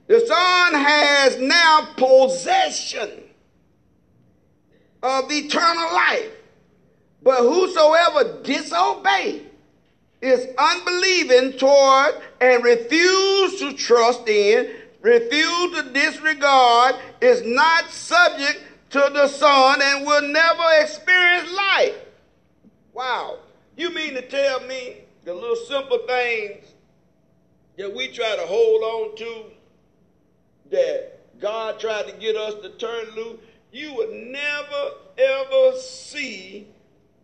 The 0.06 0.20
Son 0.20 0.74
has 0.74 1.38
now 1.38 1.88
possession 1.96 3.24
of 5.02 5.30
eternal 5.30 5.92
life. 5.92 6.32
But 7.22 7.40
whosoever 7.40 8.42
disobey 8.42 9.42
is 10.22 10.48
unbelieving 10.56 11.58
toward 11.58 12.22
and 12.40 12.64
refuse 12.64 13.58
to 13.60 13.74
trust 13.74 14.26
in, 14.28 14.70
refuse 15.02 15.76
to 15.76 15.90
disregard, 15.92 16.96
is 17.20 17.42
not 17.44 17.90
subject 17.90 18.62
to 18.90 19.10
the 19.12 19.28
Son 19.28 19.80
and 19.82 20.06
will 20.06 20.28
never 20.28 20.64
experience 20.80 21.52
light. 21.52 21.94
Wow. 22.92 23.38
You 23.76 23.90
mean 23.90 24.14
to 24.14 24.22
tell 24.22 24.60
me 24.60 24.98
the 25.24 25.34
little 25.34 25.56
simple 25.56 25.98
things 26.06 26.64
that 27.76 27.94
we 27.94 28.08
try 28.08 28.36
to 28.36 28.42
hold 28.42 28.82
on 28.82 29.16
to 29.16 29.44
that 30.70 31.38
God 31.40 31.78
tried 31.78 32.08
to 32.08 32.12
get 32.12 32.36
us 32.36 32.54
to 32.62 32.70
turn 32.70 33.14
loose? 33.14 33.38
you 33.72 33.94
would 33.94 34.12
never 34.12 34.90
ever 35.18 35.76
see 35.76 36.66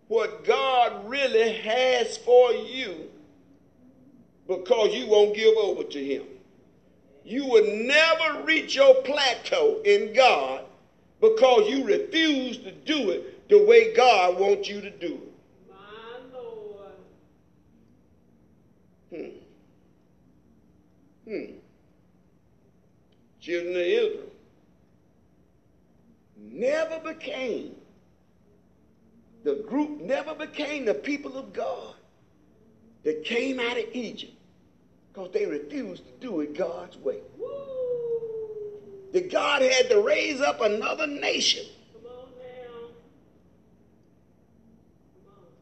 what 0.08 0.44
God 0.44 1.08
really 1.08 1.52
has 1.58 2.16
for 2.18 2.52
you 2.52 3.10
because 4.46 4.94
you 4.94 5.06
won't 5.06 5.34
give 5.34 5.56
over 5.56 5.84
to 5.84 6.04
Him. 6.04 6.24
You 7.24 7.46
would 7.46 7.68
never 7.68 8.42
reach 8.42 8.74
your 8.74 8.94
plateau 9.02 9.80
in 9.84 10.12
God 10.12 10.63
because 11.24 11.70
you 11.70 11.84
refuse 11.84 12.58
to 12.58 12.70
do 12.70 13.10
it 13.10 13.48
the 13.48 13.64
way 13.64 13.94
God 13.94 14.38
wants 14.38 14.68
you 14.68 14.80
to 14.82 14.90
do 14.90 15.14
it. 15.14 15.32
My 15.70 16.38
Lord. 16.38 16.92
Hmm. 19.10 19.28
Hmm. 21.30 21.52
Children 23.40 23.74
of 23.74 23.82
Israel 23.82 24.30
never 26.36 27.00
became, 27.00 27.74
the 29.44 29.64
group 29.66 30.00
never 30.00 30.34
became 30.34 30.84
the 30.84 30.94
people 30.94 31.38
of 31.38 31.52
God 31.52 31.94
that 33.04 33.24
came 33.24 33.60
out 33.60 33.78
of 33.78 33.84
Egypt 33.92 34.32
because 35.12 35.30
they 35.32 35.46
refused 35.46 36.04
to 36.04 36.12
do 36.20 36.40
it 36.40 36.56
God's 36.56 36.96
way. 36.98 37.20
That 39.14 39.30
God 39.30 39.62
had 39.62 39.88
to 39.90 40.00
raise 40.00 40.40
up 40.40 40.60
another 40.60 41.06
nation 41.06 41.64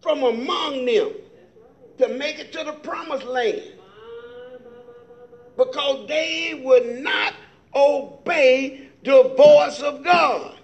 from 0.01 0.23
among 0.23 0.87
them 0.87 1.11
to 1.99 2.09
make 2.09 2.38
it 2.38 2.51
to 2.55 2.65
the 2.65 2.73
promised 2.73 3.27
land 3.27 3.62
because 5.59 6.09
they 6.09 6.62
would 6.65 7.03
not 7.03 7.35
obey 7.75 8.88
the 9.05 9.35
voice 9.37 9.81
of 9.83 10.03
God. 10.03 10.57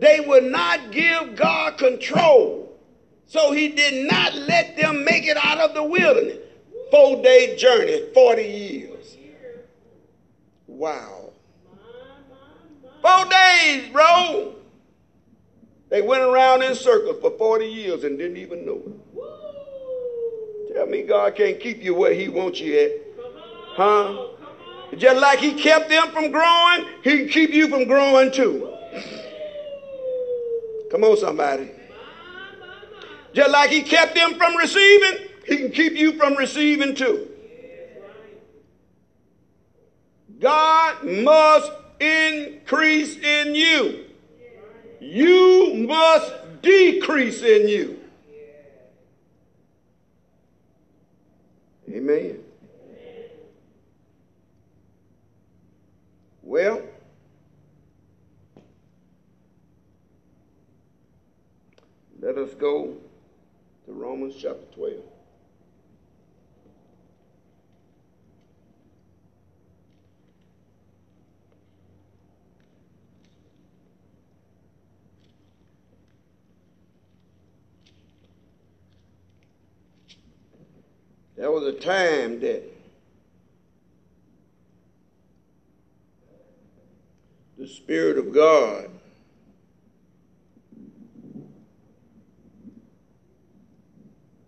They 0.00 0.18
would 0.18 0.42
not 0.42 0.90
give 0.90 1.36
God 1.36 1.78
control. 1.78 2.76
So 3.26 3.52
he 3.52 3.68
did 3.68 4.10
not 4.10 4.34
let 4.34 4.76
them 4.76 5.04
make 5.04 5.28
it 5.28 5.36
out 5.36 5.58
of 5.58 5.74
the 5.74 5.84
wilderness. 5.84 6.38
Four 6.90 7.22
day 7.22 7.56
journey, 7.56 8.02
40 8.12 8.42
years. 8.42 9.16
Wow. 10.66 11.21
Four 13.02 13.24
days, 13.24 13.88
bro. 13.92 14.54
They 15.90 16.00
went 16.00 16.22
around 16.22 16.62
in 16.62 16.74
circles 16.74 17.20
for 17.20 17.32
40 17.36 17.66
years 17.66 18.04
and 18.04 18.16
didn't 18.16 18.38
even 18.38 18.64
know 18.64 18.80
it. 18.86 20.74
Tell 20.74 20.86
me 20.86 21.02
God 21.02 21.34
can't 21.34 21.60
keep 21.60 21.82
you 21.82 21.94
where 21.94 22.14
He 22.14 22.28
wants 22.28 22.60
you 22.60 22.78
at. 22.78 22.92
Huh? 23.74 24.28
Just 24.96 25.20
like 25.20 25.40
He 25.40 25.52
kept 25.52 25.90
them 25.90 26.10
from 26.12 26.30
growing, 26.30 26.86
He 27.02 27.18
can 27.18 27.28
keep 27.28 27.50
you 27.50 27.68
from 27.68 27.86
growing 27.86 28.30
too. 28.32 28.72
Come 30.90 31.04
on, 31.04 31.16
somebody. 31.16 31.70
Just 33.34 33.50
like 33.50 33.70
He 33.70 33.82
kept 33.82 34.14
them 34.14 34.34
from 34.34 34.56
receiving, 34.56 35.28
He 35.46 35.56
can 35.56 35.72
keep 35.72 35.94
you 35.94 36.12
from 36.16 36.36
receiving 36.36 36.94
too. 36.94 37.28
God 40.38 41.04
must 41.04 41.70
increase 42.02 43.16
in 43.16 43.54
you. 43.54 44.06
You 45.00 45.86
must 45.88 46.32
decrease 46.62 47.42
in 47.42 47.68
you. 47.68 47.98
Amen. 51.88 52.38
Well, 56.42 56.82
let 62.20 62.36
us 62.38 62.54
go 62.54 62.96
to 63.86 63.92
Romans 63.92 64.34
chapter 64.38 64.64
12. 64.74 65.11
There 81.36 81.50
was 81.50 81.64
a 81.64 81.72
time 81.72 82.40
that 82.40 82.62
the 87.56 87.66
Spirit 87.66 88.18
of 88.18 88.32
God 88.32 88.90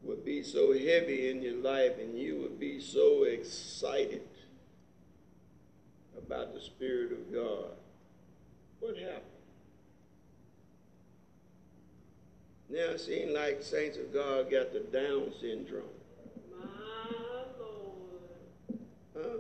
would 0.03 0.25
be 0.25 0.43
so 0.43 0.73
heavy 0.73 1.31
in 1.31 1.43
your 1.43 1.57
life 1.57 1.93
and 1.99 2.19
you 2.19 2.37
would 2.39 2.61
be 2.61 2.81
so 2.81 3.25
excited 3.25 4.29
about 6.19 6.53
the 6.53 6.61
Spirit 6.61 7.13
of 7.13 7.33
God. 7.33 7.71
What 8.81 8.97
happened? 8.97 9.23
Now 12.69 12.91
it 12.91 13.01
seems 13.01 13.33
like 13.33 13.63
saints 13.63 13.97
of 13.97 14.13
God 14.13 14.51
got 14.51 14.73
the 14.73 14.81
Down 14.81 15.33
syndrome. 15.41 15.85
Huh? 19.17 19.37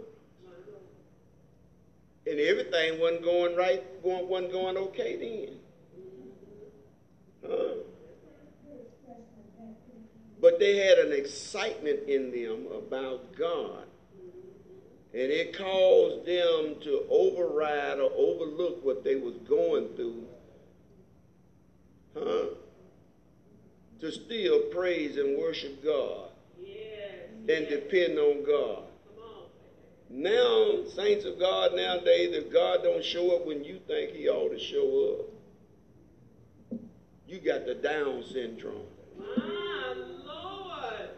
And 2.34 2.42
everything 2.42 2.98
wasn't 2.98 3.22
going 3.22 3.54
right, 3.54 3.80
wasn't 4.02 4.50
going 4.50 4.76
okay 4.76 5.46
then. 7.44 7.48
Huh? 7.48 7.74
But 10.40 10.58
they 10.58 10.78
had 10.78 10.98
an 10.98 11.12
excitement 11.12 12.08
in 12.08 12.32
them 12.32 12.66
about 12.76 13.36
God. 13.38 13.84
And 15.12 15.30
it 15.30 15.56
caused 15.56 16.26
them 16.26 16.74
to 16.82 17.04
override 17.08 18.00
or 18.00 18.10
overlook 18.16 18.84
what 18.84 19.04
they 19.04 19.14
was 19.14 19.36
going 19.48 19.94
through. 19.94 20.24
Huh? 22.18 22.46
To 24.00 24.10
still 24.10 24.58
praise 24.72 25.18
and 25.18 25.38
worship 25.38 25.84
God. 25.84 26.30
Yes. 26.60 27.28
And 27.48 27.68
depend 27.68 28.18
on 28.18 28.44
God. 28.44 28.83
Now, 30.16 30.84
saints 30.94 31.24
of 31.24 31.40
God 31.40 31.74
nowadays, 31.74 32.36
if 32.36 32.52
God 32.52 32.84
don't 32.84 33.04
show 33.04 33.34
up 33.34 33.44
when 33.44 33.64
you 33.64 33.80
think 33.88 34.12
he 34.12 34.28
ought 34.28 34.50
to 34.50 34.60
show 34.60 35.18
up, 35.18 36.80
you 37.26 37.40
got 37.40 37.66
the 37.66 37.74
Down 37.74 38.22
syndrome. 38.22 38.86
My 39.18 39.94
Lord. 40.24 41.08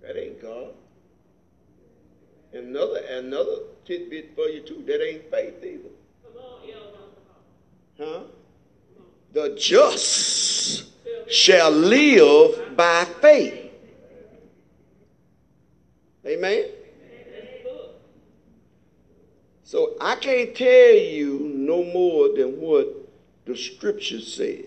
That 0.00 0.16
ain't 0.16 0.40
God. 0.40 0.72
Another 2.54 3.00
another 3.10 3.56
tidbit 3.84 4.34
for 4.34 4.48
you 4.48 4.62
too. 4.62 4.82
That 4.86 5.06
ain't 5.06 5.30
faith 5.30 5.62
either. 5.62 5.90
Huh? 7.98 8.22
The 9.34 9.54
just 9.54 10.86
shall 11.28 11.70
live 11.70 12.74
by 12.74 13.04
faith. 13.20 13.59
Amen? 16.30 16.64
So 19.64 19.96
I 20.00 20.14
can't 20.14 20.54
tell 20.54 20.94
you 20.94 21.40
no 21.40 21.82
more 21.82 22.28
than 22.36 22.60
what 22.60 22.86
the 23.46 23.56
scripture 23.56 24.20
says. 24.20 24.64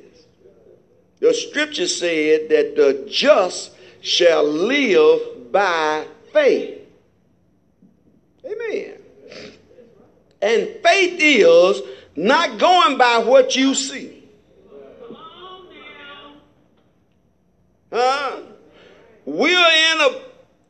The 1.20 1.34
scripture 1.34 1.88
said 1.88 2.50
that 2.50 2.76
the 2.76 3.08
just 3.10 3.72
shall 4.02 4.44
live 4.44 5.54
by 5.54 6.06
faith. 6.34 6.82
Amen. 8.46 8.98
And 10.42 10.68
faith 10.84 11.18
is 11.20 11.82
not 12.18 12.60
going 12.60 12.98
by 12.98 13.20
what 13.20 13.56
you 13.56 13.74
see. 13.74 14.24
Huh? 17.90 18.42
We're 19.26 19.94
in 19.94 20.02
a 20.02 20.22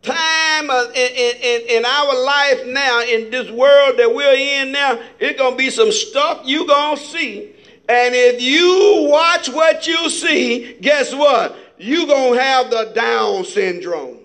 time 0.04 0.43
Uh, 0.70 0.92
in, 0.96 1.36
in, 1.42 1.62
in 1.78 1.86
our 1.86 2.24
life 2.24 2.66
now, 2.68 3.02
in 3.02 3.30
this 3.30 3.50
world 3.52 3.98
that 3.98 4.14
we're 4.14 4.34
in 4.34 4.72
now, 4.72 5.00
it's 5.20 5.38
going 5.38 5.54
to 5.54 5.58
be 5.58 5.70
some 5.70 5.92
stuff 5.92 6.42
you 6.46 6.68
going 6.68 6.98
to 6.98 7.04
see. 7.04 7.56
And 7.90 8.16
if 8.16 8.42
you 8.42 9.08
watch 9.10 9.50
what 9.50 9.86
you 9.88 10.10
see, 10.10 10.78
guess 10.80 11.14
what? 11.14 11.58
you 11.84 12.08
going 12.08 12.34
to 12.34 12.40
have 12.40 12.70
the 12.70 12.92
Down 12.96 13.44
syndrome. 13.44 14.20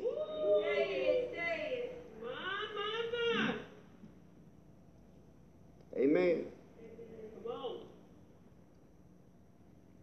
Amen. 5.96 6.44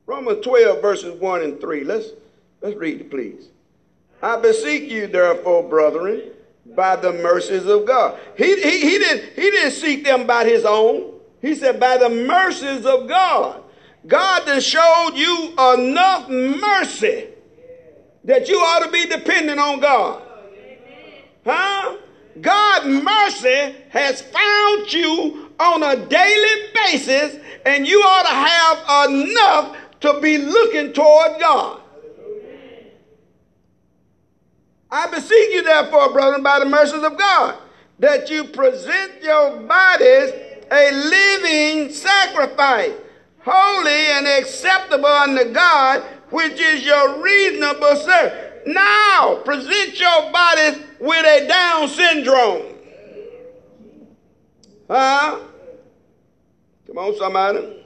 Romans 0.06 0.44
12, 0.44 0.82
verses 0.82 1.20
1 1.20 1.42
and 1.42 1.60
3. 1.60 1.84
Let's, 1.86 2.10
let's 2.62 2.76
read 2.76 3.02
it, 3.02 3.10
please. 3.10 3.48
I 4.22 4.38
beseech 4.38 4.92
you, 4.92 5.08
therefore, 5.08 5.64
brethren, 5.70 6.32
by 6.76 6.96
the 6.96 7.14
mercies 7.14 7.66
of 7.66 7.86
God. 7.86 8.20
He, 8.38 8.56
he, 8.62 8.80
he, 8.80 8.98
didn't, 8.98 9.34
he 9.36 9.52
didn't 9.52 9.72
seek 9.72 10.04
them 10.04 10.26
by 10.26 10.46
his 10.46 10.66
own. 10.66 11.14
He 11.42 11.56
said, 11.56 11.80
by 11.80 11.98
the 11.98 12.10
mercies 12.10 12.86
of 12.86 13.08
God. 13.08 13.62
God 14.08 14.48
has 14.48 14.66
showed 14.66 15.12
you 15.16 15.54
enough 15.74 16.30
mercy 16.30 17.28
that 18.24 18.48
you 18.48 18.58
ought 18.58 18.86
to 18.86 18.92
be 18.92 19.06
dependent 19.06 19.60
on 19.60 19.80
God. 19.80 20.22
Huh? 21.46 21.98
God's 22.42 23.04
mercy 23.04 23.76
has 23.90 24.22
found 24.22 24.92
you 24.92 25.52
on 25.60 25.84
a 25.84 26.06
daily 26.08 26.72
basis, 26.74 27.40
and 27.66 27.88
you 27.88 28.02
ought 28.02 28.24
to 28.24 28.34
have 28.34 29.12
enough 29.12 29.78
to 30.02 30.20
be 30.20 30.38
looking 30.38 30.92
toward 30.92 31.40
God. 31.40 31.82
I 34.96 35.08
beseech 35.08 35.52
you, 35.52 35.62
therefore, 35.62 36.14
brethren, 36.14 36.42
by 36.42 36.60
the 36.60 36.66
mercies 36.66 37.04
of 37.04 37.18
God, 37.18 37.58
that 38.00 38.30
you 38.30 38.46
present 38.46 39.22
your 39.22 39.60
bodies 39.60 40.32
a 40.72 40.92
living 40.92 41.94
sacrifice, 41.94 42.94
holy 43.44 43.92
and 43.92 44.26
acceptable 44.26 45.06
unto 45.06 45.52
God, 45.52 46.02
which 46.30 46.54
is 46.62 46.86
your 46.86 47.22
reasonable 47.22 47.98
service. 47.98 48.64
Now, 48.68 49.42
present 49.44 50.00
your 50.00 50.32
bodies 50.32 50.82
with 51.02 51.26
a 51.26 51.46
Down 51.46 51.90
syndrome. 51.90 52.64
Huh? 54.90 55.40
Come 56.88 56.98
on, 56.98 57.18
somebody. 57.18 57.84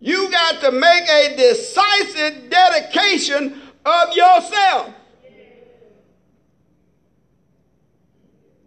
You 0.00 0.30
got 0.30 0.60
to 0.60 0.72
make 0.72 1.08
a 1.08 1.36
decisive 1.36 2.50
dedication 2.50 3.62
of 3.86 4.14
yourself. 4.14 4.94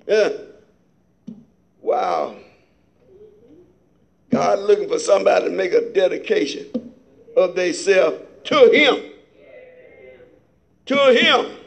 Yeah. 0.08 0.30
Wow. 1.82 2.36
God 4.30 4.60
looking 4.60 4.88
for 4.88 5.00
somebody 5.00 5.46
to 5.46 5.52
make 5.52 5.74
a 5.74 5.90
dedication 5.92 6.94
of 7.36 7.56
themselves 7.56 8.20
to 8.46 8.72
Him. 8.72 9.12
To 10.86 10.96
Him. 11.14 11.58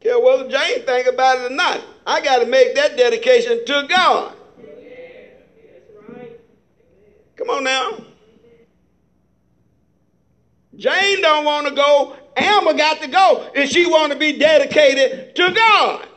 Care 0.00 0.20
whether 0.20 0.48
James 0.48 0.84
think 0.84 1.06
about 1.06 1.38
it 1.38 1.52
or 1.52 1.54
not. 1.54 1.80
I 2.06 2.20
got 2.20 2.40
to 2.40 2.46
make 2.46 2.74
that 2.74 2.96
dedication 2.96 3.64
to 3.64 3.86
God. 3.88 4.36
Come 7.36 7.50
on 7.50 7.64
now. 7.64 8.04
Jane 10.76 11.20
don't 11.20 11.44
want 11.44 11.66
to 11.68 11.74
go. 11.74 12.16
Amber 12.36 12.74
got 12.74 13.00
to 13.02 13.08
go, 13.08 13.50
and 13.54 13.68
she 13.70 13.86
want 13.86 14.12
to 14.12 14.18
be 14.18 14.38
dedicated 14.38 15.34
to 15.36 15.52
God. 15.52 16.08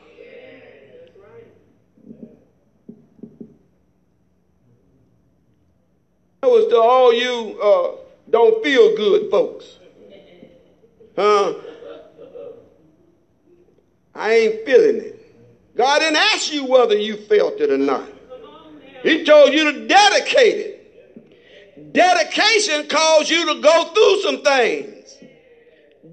That 6.42 6.50
was 6.50 6.68
to 6.68 6.78
all 6.78 7.12
you 7.12 7.60
uh, 7.62 7.96
don't 8.30 8.64
feel 8.64 8.96
good 8.96 9.30
folks. 9.30 9.78
Huh? 11.18 11.56
I 14.14 14.34
ain't 14.34 14.66
feeling 14.66 14.98
it. 14.98 15.16
God 15.76 16.00
didn't 16.00 16.18
ask 16.18 16.54
you 16.54 16.66
whether 16.66 16.98
you 16.98 17.18
felt 17.18 17.60
it 17.60 17.70
or 17.70 17.78
not. 17.78 18.10
He 19.04 19.26
told 19.26 19.54
you 19.54 19.72
to 19.72 19.88
dedicate 19.88 20.58
it. 20.58 20.75
Dedication 21.96 22.90
calls 22.90 23.30
you 23.30 23.56
to 23.56 23.62
go 23.62 23.86
through 23.94 24.22
some 24.22 24.44
things. 24.44 25.18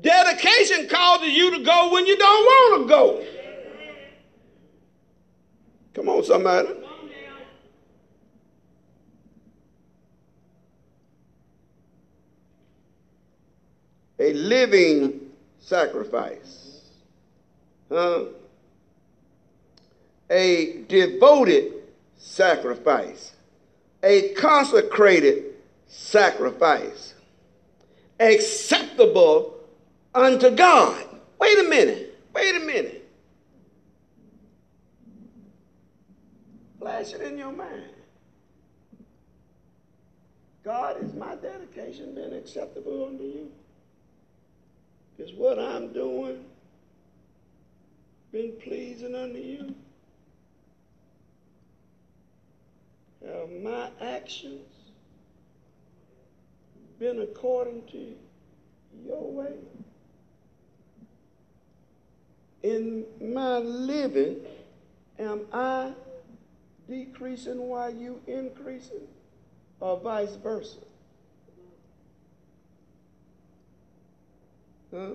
Dedication 0.00 0.88
causes 0.88 1.28
you 1.30 1.58
to 1.58 1.64
go 1.64 1.92
when 1.92 2.06
you 2.06 2.16
don't 2.16 2.44
want 2.44 2.82
to 2.82 2.88
go. 2.88 3.24
Come 5.94 6.08
on, 6.08 6.24
somebody. 6.24 6.68
A 14.20 14.32
living 14.34 15.32
sacrifice. 15.58 16.82
Huh? 17.88 18.26
A 20.30 20.84
devoted 20.88 21.72
sacrifice, 22.18 23.32
a 24.04 24.32
consecrated 24.34 25.51
sacrifice, 25.92 27.12
acceptable 28.18 29.60
unto 30.14 30.50
God. 30.50 31.04
Wait 31.38 31.58
a 31.58 31.64
minute. 31.64 32.18
Wait 32.34 32.56
a 32.56 32.60
minute. 32.60 33.10
Flash 36.78 37.12
it 37.12 37.20
in 37.20 37.36
your 37.36 37.52
mind. 37.52 37.90
God, 40.64 41.02
is 41.04 41.12
my 41.12 41.34
dedication 41.34 42.14
been 42.14 42.32
acceptable 42.32 43.06
unto 43.06 43.24
you? 43.24 43.52
Is 45.18 45.32
what 45.34 45.58
I'm 45.58 45.92
doing 45.92 46.42
been 48.32 48.52
pleasing 48.62 49.14
unto 49.14 49.38
you? 49.38 49.74
Have 53.26 53.50
my 53.50 53.90
actions 54.00 54.81
been 57.02 57.20
according 57.20 57.82
to 57.90 58.14
your 59.04 59.32
way? 59.32 59.54
In 62.62 63.04
my 63.20 63.58
living, 63.58 64.36
am 65.18 65.40
I 65.52 65.94
decreasing 66.88 67.58
while 67.58 67.92
you 67.92 68.20
increasing? 68.28 69.08
Or 69.80 69.98
vice 69.98 70.36
versa? 70.36 70.78
Huh? 74.94 75.14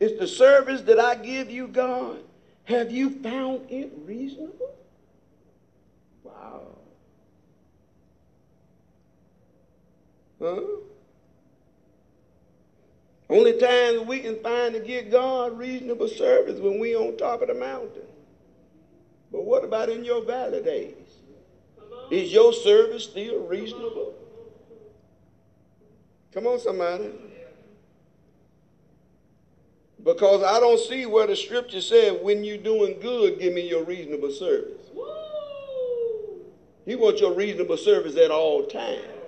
Is 0.00 0.18
the 0.18 0.26
service 0.26 0.80
that 0.82 0.98
I 0.98 1.14
give 1.14 1.52
you, 1.52 1.68
God, 1.68 2.18
have 2.64 2.90
you 2.90 3.10
found 3.22 3.70
it 3.70 3.92
reasonable? 4.04 4.74
Wow. 6.24 6.69
Huh? 10.40 10.60
Only 13.28 13.58
time 13.58 14.06
we 14.06 14.20
can 14.20 14.40
find 14.40 14.74
to 14.74 14.80
give 14.80 15.10
God 15.10 15.56
reasonable 15.56 16.08
service 16.08 16.58
when 16.58 16.80
we 16.80 16.96
on 16.96 17.16
top 17.16 17.42
of 17.42 17.48
the 17.48 17.54
mountain. 17.54 18.02
But 19.30 19.44
what 19.44 19.62
about 19.62 19.88
in 19.88 20.04
your 20.04 20.24
valley 20.24 20.62
days? 20.62 20.94
Is 22.10 22.32
your 22.32 22.52
service 22.52 23.04
still 23.04 23.46
reasonable? 23.46 24.14
Come 26.32 26.46
on, 26.46 26.58
somebody. 26.58 27.10
Because 30.02 30.42
I 30.42 30.58
don't 30.58 30.80
see 30.80 31.06
where 31.06 31.26
the 31.26 31.36
scripture 31.36 31.80
said, 31.80 32.22
when 32.22 32.42
you're 32.42 32.56
doing 32.56 32.98
good, 33.00 33.38
give 33.38 33.52
me 33.52 33.68
your 33.68 33.84
reasonable 33.84 34.32
service. 34.32 34.88
He 36.86 36.96
wants 36.96 37.20
your 37.20 37.34
reasonable 37.34 37.76
service 37.76 38.16
at 38.16 38.30
all 38.30 38.66
times. 38.66 39.19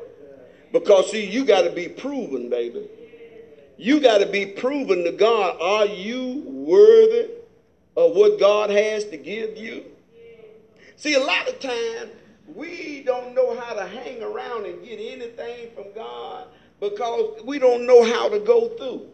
Because, 0.72 1.10
see, 1.10 1.28
you 1.28 1.44
got 1.44 1.62
to 1.62 1.70
be 1.70 1.88
proven, 1.88 2.48
baby. 2.48 2.88
You 3.76 4.00
got 4.00 4.18
to 4.18 4.26
be 4.26 4.46
proven 4.46 5.04
to 5.04 5.12
God. 5.12 5.60
Are 5.60 5.86
you 5.86 6.42
worthy 6.46 7.30
of 7.96 8.16
what 8.16 8.40
God 8.40 8.70
has 8.70 9.04
to 9.06 9.16
give 9.16 9.56
you? 9.56 9.84
See, 10.96 11.14
a 11.14 11.20
lot 11.20 11.48
of 11.48 11.58
times 11.60 12.10
we 12.54 13.02
don't 13.04 13.34
know 13.34 13.58
how 13.58 13.74
to 13.74 13.86
hang 13.86 14.22
around 14.22 14.66
and 14.66 14.82
get 14.84 14.98
anything 14.98 15.70
from 15.74 15.92
God 15.94 16.46
because 16.80 17.42
we 17.44 17.58
don't 17.58 17.86
know 17.86 18.02
how 18.04 18.28
to 18.28 18.38
go 18.40 18.68
through. 18.68 19.08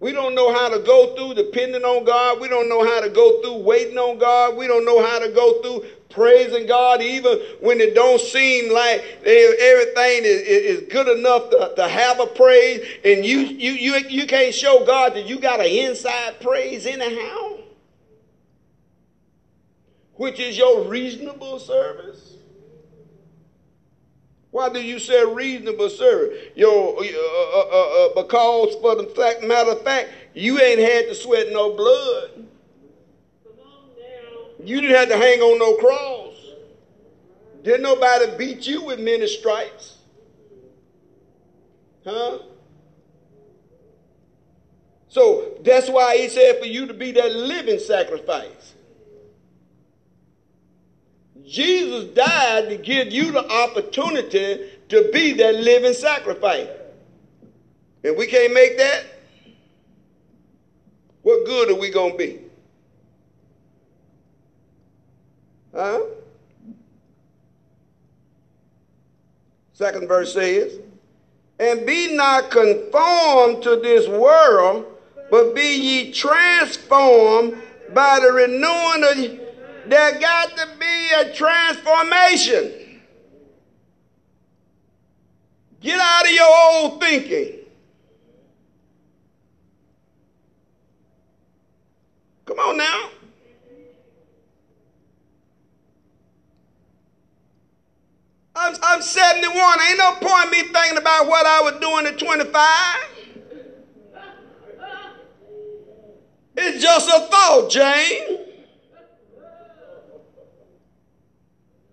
We 0.00 0.10
don't 0.10 0.34
know 0.34 0.52
how 0.52 0.68
to 0.68 0.80
go 0.80 1.14
through 1.14 1.34
depending 1.34 1.84
on 1.84 2.04
God. 2.04 2.40
We 2.40 2.48
don't 2.48 2.68
know 2.68 2.84
how 2.84 3.00
to 3.00 3.08
go 3.08 3.40
through 3.40 3.58
waiting 3.58 3.98
on 3.98 4.18
God. 4.18 4.56
We 4.56 4.66
don't 4.66 4.84
know 4.84 5.04
how 5.04 5.20
to 5.20 5.30
go 5.30 5.62
through 5.62 5.84
praising 6.12 6.66
God 6.66 7.02
even 7.02 7.38
when 7.60 7.80
it 7.80 7.94
don't 7.94 8.20
seem 8.20 8.72
like 8.72 9.02
everything 9.24 10.24
is, 10.24 10.40
is 10.42 10.92
good 10.92 11.08
enough 11.08 11.50
to, 11.50 11.72
to 11.76 11.88
have 11.88 12.20
a 12.20 12.26
praise. 12.26 12.86
And 13.04 13.24
you, 13.24 13.38
you, 13.38 13.72
you, 13.72 13.96
you 14.08 14.26
can't 14.26 14.54
show 14.54 14.84
God 14.84 15.14
that 15.14 15.26
you 15.26 15.38
got 15.38 15.60
an 15.60 15.66
inside 15.66 16.40
praise 16.40 16.86
anyhow, 16.86 17.58
which 20.14 20.38
is 20.38 20.56
your 20.56 20.84
reasonable 20.84 21.58
service. 21.58 22.32
Why 24.52 24.68
do 24.68 24.82
you 24.82 24.98
say 24.98 25.24
reasonable 25.24 25.88
service? 25.88 26.38
Your, 26.54 26.98
uh, 26.98 27.06
uh, 27.06 27.68
uh, 27.72 28.06
uh, 28.06 28.22
because 28.22 28.74
for 28.82 28.94
the 28.96 29.06
fact, 29.16 29.42
matter 29.42 29.70
of 29.70 29.82
fact, 29.82 30.10
you 30.34 30.60
ain't 30.60 30.78
had 30.78 31.06
to 31.08 31.14
sweat 31.14 31.50
no 31.50 31.74
blood. 31.74 32.46
You 34.64 34.80
didn't 34.80 34.96
have 34.96 35.08
to 35.08 35.16
hang 35.16 35.40
on 35.40 35.58
no 35.58 35.74
cross. 35.74 36.36
Didn't 37.64 37.82
nobody 37.82 38.36
beat 38.36 38.66
you 38.66 38.84
with 38.84 39.00
many 39.00 39.26
stripes? 39.26 39.98
Huh? 42.04 42.38
So 45.08 45.58
that's 45.62 45.88
why 45.88 46.16
he 46.16 46.28
said 46.28 46.58
for 46.58 46.66
you 46.66 46.86
to 46.86 46.94
be 46.94 47.12
that 47.12 47.32
living 47.32 47.78
sacrifice. 47.78 48.74
Jesus 51.44 52.06
died 52.14 52.68
to 52.70 52.76
give 52.76 53.12
you 53.12 53.30
the 53.30 53.46
opportunity 53.46 54.70
to 54.88 55.10
be 55.12 55.32
that 55.34 55.54
living 55.56 55.92
sacrifice. 55.92 56.68
If 58.02 58.16
we 58.16 58.26
can't 58.26 58.54
make 58.54 58.78
that, 58.78 59.04
what 61.22 61.44
good 61.44 61.70
are 61.70 61.78
we 61.78 61.90
going 61.90 62.12
to 62.12 62.18
be? 62.18 62.40
Huh? 65.74 66.00
Second 69.72 70.06
verse 70.06 70.34
says, 70.34 70.78
And 71.58 71.86
be 71.86 72.14
not 72.14 72.50
conformed 72.50 73.62
to 73.62 73.76
this 73.76 74.06
world, 74.08 74.86
but 75.30 75.54
be 75.54 75.76
ye 75.76 76.12
transformed 76.12 77.60
by 77.94 78.20
the 78.20 78.32
renewing 78.32 79.04
of 79.04 79.42
there 79.86 80.18
got 80.20 80.56
to 80.56 80.68
be 80.78 81.10
a 81.16 81.32
transformation. 81.32 83.00
Get 85.80 85.98
out 85.98 86.24
of 86.24 86.30
your 86.30 86.46
old 86.48 87.00
thinking. 87.00 87.58
Come 92.46 92.58
on 92.58 92.76
now. 92.76 93.10
I'm, 98.62 98.76
I'm 98.82 99.02
71. 99.02 99.78
Ain't 99.88 99.98
no 99.98 100.12
point 100.20 100.50
me 100.52 100.62
thinking 100.62 100.98
about 100.98 101.26
what 101.26 101.44
I 101.46 101.60
was 101.62 101.80
doing 101.80 102.06
at 102.06 102.18
25. 102.18 103.08
It's 106.56 106.82
just 106.82 107.08
a 107.08 107.26
thought, 107.26 107.70
Jane. 107.70 108.38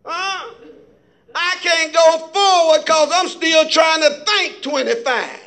Huh? 0.05 0.53
I 1.34 1.55
can't 1.62 1.93
go 1.93 2.27
forward 2.27 2.86
because 2.86 3.12
I'm 3.13 3.29
still 3.29 3.67
trying 3.69 4.01
to 4.01 4.25
think 4.25 4.62
25. 4.62 5.39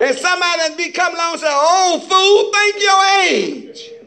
And 0.00 0.16
somebody 0.16 0.76
be 0.76 0.90
coming 0.92 1.16
along 1.16 1.32
and 1.32 1.40
say, 1.40 1.52
old 1.52 2.08
fool, 2.08 2.52
think 2.52 2.82
your 2.82 3.04
age. 3.28 4.01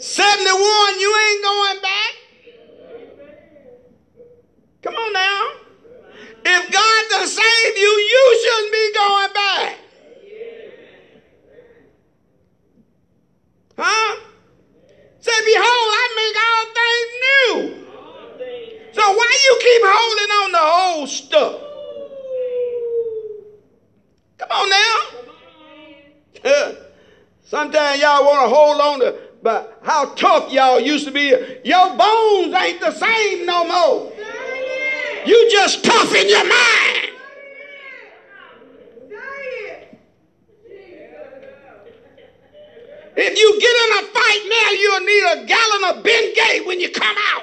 71, 0.00 0.98
you 0.98 1.18
ain't 1.28 1.42
going 1.44 1.82
back. 1.82 2.14
Come 4.80 4.94
on 4.94 5.12
now. 5.12 5.50
if 6.42 6.72
God 6.72 7.04
done 7.10 7.28
saved 7.28 7.76
you, 7.76 7.82
you 7.82 8.40
shouldn't 8.42 8.72
be 8.72 8.92
going 8.94 9.32
back. 9.34 9.78
Huh? 13.76 14.16
Say, 15.20 15.44
behold, 15.44 15.92
I 16.00 16.08
make 16.16 16.36
all 16.48 16.64
things 16.80 17.12
new. 17.22 17.84
So 18.92 19.02
why 19.12 19.30
you 19.44 19.58
keep 19.60 19.82
holding 19.84 20.30
on 20.40 20.52
the 20.52 20.62
old 20.98 21.08
stuff? 21.10 21.60
Come 24.38 24.50
on 24.50 24.68
now. 24.70 24.96
Sometimes 27.44 28.00
y'all 28.00 28.24
want 28.24 28.48
to 28.48 28.54
hold 28.54 28.80
on 28.80 29.00
to 29.00 29.29
but 29.42 29.78
how 29.82 30.06
tough 30.14 30.52
y'all 30.52 30.80
used 30.80 31.06
to 31.06 31.12
be. 31.12 31.28
Your 31.64 31.96
bones 31.96 32.54
ain't 32.54 32.80
the 32.80 32.92
same 32.92 33.46
no 33.46 33.64
more. 33.64 34.12
You 35.26 35.50
just 35.50 35.84
tough 35.84 36.14
in 36.14 36.28
your 36.28 36.44
mind. 36.44 37.10
If 43.16 43.38
you 43.38 43.60
get 43.60 43.76
in 43.84 43.90
a 43.98 44.08
fight 44.12 44.42
now, 44.48 44.70
you'll 44.80 45.00
need 45.00 45.24
a 45.24 45.46
gallon 45.46 45.98
of 45.98 46.04
Bengay 46.04 46.66
when 46.66 46.80
you 46.80 46.90
come 46.90 47.16
out. 47.34 47.42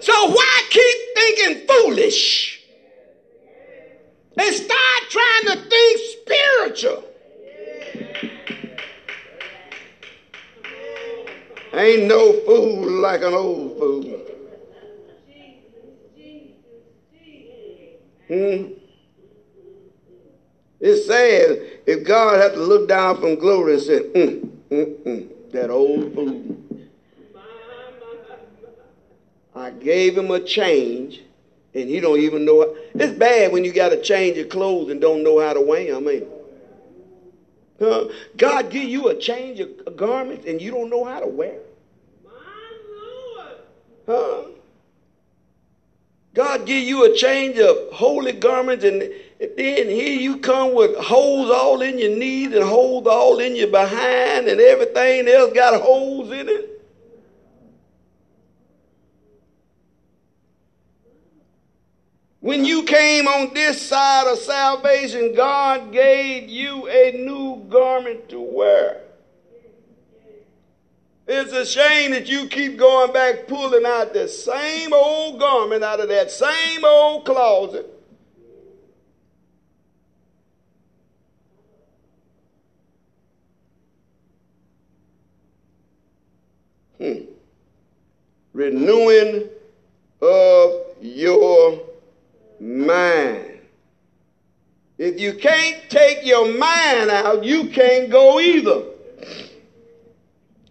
So 0.00 0.12
why 0.30 0.62
keep 0.70 0.96
thinking 1.14 1.66
foolish? 1.66 2.57
And 4.40 4.54
start 4.54 5.02
trying 5.10 5.46
to 5.46 5.68
think 5.68 6.00
spiritual. 6.22 7.04
Ain't 11.74 12.04
no 12.06 12.32
fool 12.44 13.00
like 13.00 13.22
an 13.22 13.34
old 13.34 13.78
fool. 13.78 14.02
Hmm? 18.28 18.72
It's 20.80 21.06
sad 21.06 21.58
if 21.86 22.06
God 22.06 22.40
had 22.40 22.52
to 22.54 22.60
look 22.60 22.88
down 22.88 23.20
from 23.20 23.36
glory 23.36 23.74
and 23.74 23.82
said, 23.82 24.02
mm, 24.12 24.48
mm, 24.70 24.96
mm, 25.02 25.52
that 25.52 25.70
old 25.70 26.14
fool. 26.14 26.56
I 29.54 29.70
gave 29.70 30.16
him 30.16 30.30
a 30.30 30.40
change, 30.40 31.22
and 31.82 31.90
you 31.90 32.00
don't 32.00 32.20
even 32.20 32.44
know. 32.44 32.76
It's 32.94 33.18
bad 33.18 33.52
when 33.52 33.64
you 33.64 33.72
got 33.72 33.90
to 33.90 34.02
change 34.02 34.36
your 34.36 34.46
clothes 34.46 34.90
and 34.90 35.00
don't 35.00 35.22
know 35.22 35.40
how 35.40 35.52
to 35.52 35.60
wear 35.60 35.92
them. 35.94 36.08
I 36.08 36.22
huh? 37.80 38.08
God 38.36 38.70
give 38.70 38.88
you 38.88 39.08
a 39.08 39.14
change 39.14 39.60
of 39.60 39.96
garments, 39.96 40.46
and 40.46 40.60
you 40.60 40.70
don't 40.70 40.90
know 40.90 41.04
how 41.04 41.20
to 41.20 41.26
wear. 41.26 41.58
Huh? 44.06 44.42
God 46.34 46.66
give 46.66 46.82
you 46.84 47.04
a 47.04 47.16
change 47.16 47.58
of 47.58 47.76
holy 47.92 48.32
garments, 48.32 48.84
and 48.84 49.02
then 49.02 49.88
here 49.88 50.18
you 50.18 50.38
come 50.38 50.74
with 50.74 50.96
holes 50.96 51.50
all 51.50 51.82
in 51.82 51.98
your 51.98 52.16
knees 52.16 52.54
and 52.54 52.64
holes 52.64 53.06
all 53.06 53.38
in 53.38 53.56
your 53.56 53.68
behind, 53.68 54.48
and 54.48 54.60
everything 54.60 55.28
else 55.28 55.52
got 55.52 55.80
holes 55.80 56.30
in 56.30 56.48
it. 56.48 56.77
When 62.48 62.64
you 62.64 62.82
came 62.84 63.28
on 63.28 63.52
this 63.52 63.86
side 63.86 64.26
of 64.26 64.38
salvation, 64.38 65.34
God 65.34 65.92
gave 65.92 66.48
you 66.48 66.88
a 66.88 67.12
new 67.12 67.62
garment 67.68 68.30
to 68.30 68.40
wear. 68.40 69.02
It's 71.26 71.52
a 71.52 71.66
shame 71.66 72.12
that 72.12 72.26
you 72.26 72.46
keep 72.48 72.78
going 72.78 73.12
back 73.12 73.48
pulling 73.48 73.84
out 73.84 74.14
the 74.14 74.28
same 74.28 74.94
old 74.94 75.38
garment 75.38 75.84
out 75.84 76.00
of 76.00 76.08
that 76.08 76.30
same 76.30 76.86
old 76.86 77.26
closet. 77.26 77.86
Hmm. 86.96 87.24
Renewing 88.54 89.50
of 90.22 90.86
your 91.02 91.87
mind. 92.60 93.60
If 94.98 95.20
you 95.20 95.34
can't 95.34 95.88
take 95.88 96.26
your 96.26 96.52
mind 96.58 97.10
out, 97.10 97.44
you 97.44 97.68
can't 97.68 98.10
go 98.10 98.40
either. 98.40 98.82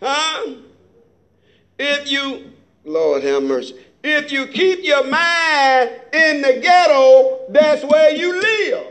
Huh? 0.01 0.55
If 1.79 2.11
you, 2.11 2.51
Lord 2.83 3.23
have 3.23 3.43
mercy, 3.43 3.77
if 4.03 4.31
you 4.31 4.47
keep 4.47 4.83
your 4.83 5.03
mind 5.03 5.91
in 6.13 6.41
the 6.41 6.59
ghetto, 6.61 7.45
that's 7.49 7.83
where 7.83 8.11
you 8.11 8.39
live. 8.39 8.87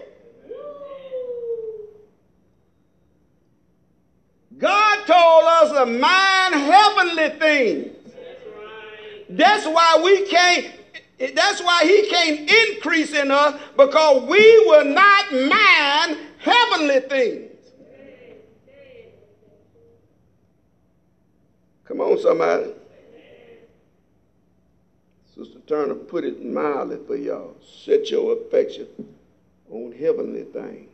God 4.59 5.06
told 5.06 5.44
us 5.44 5.72
to 5.72 5.87
mind 5.87 6.54
heavenly 6.54 7.28
things. 7.38 7.92
That's 9.28 9.66
why 9.66 10.00
we 10.02 10.26
can't 10.26 10.72
that's 11.18 11.62
why 11.62 11.83
he 11.85 12.09
can't 12.09 12.50
increase 12.50 13.12
in 13.12 13.31
us 13.31 13.61
because 13.76 14.22
we 14.29 14.64
will 14.66 14.85
not 14.85 15.33
mind 15.33 16.18
heavenly 16.38 17.00
things. 17.00 17.52
Come 21.85 22.00
on, 22.00 22.18
somebody. 22.18 22.72
Sister 25.35 25.59
Turner 25.66 25.94
put 25.94 26.24
it 26.24 26.44
mildly 26.44 26.98
for 27.07 27.16
y'all. 27.16 27.57
Set 27.85 28.11
your 28.11 28.37
affection 28.38 28.87
on 29.70 29.92
heavenly 29.92 30.44
things. 30.44 30.90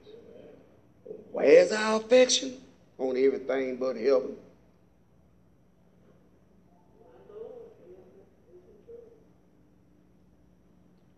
Where's 1.32 1.72
our 1.72 1.96
affection? 1.96 2.60
On 2.98 3.16
everything 3.16 3.76
but 3.76 3.96
heaven. 3.96 4.36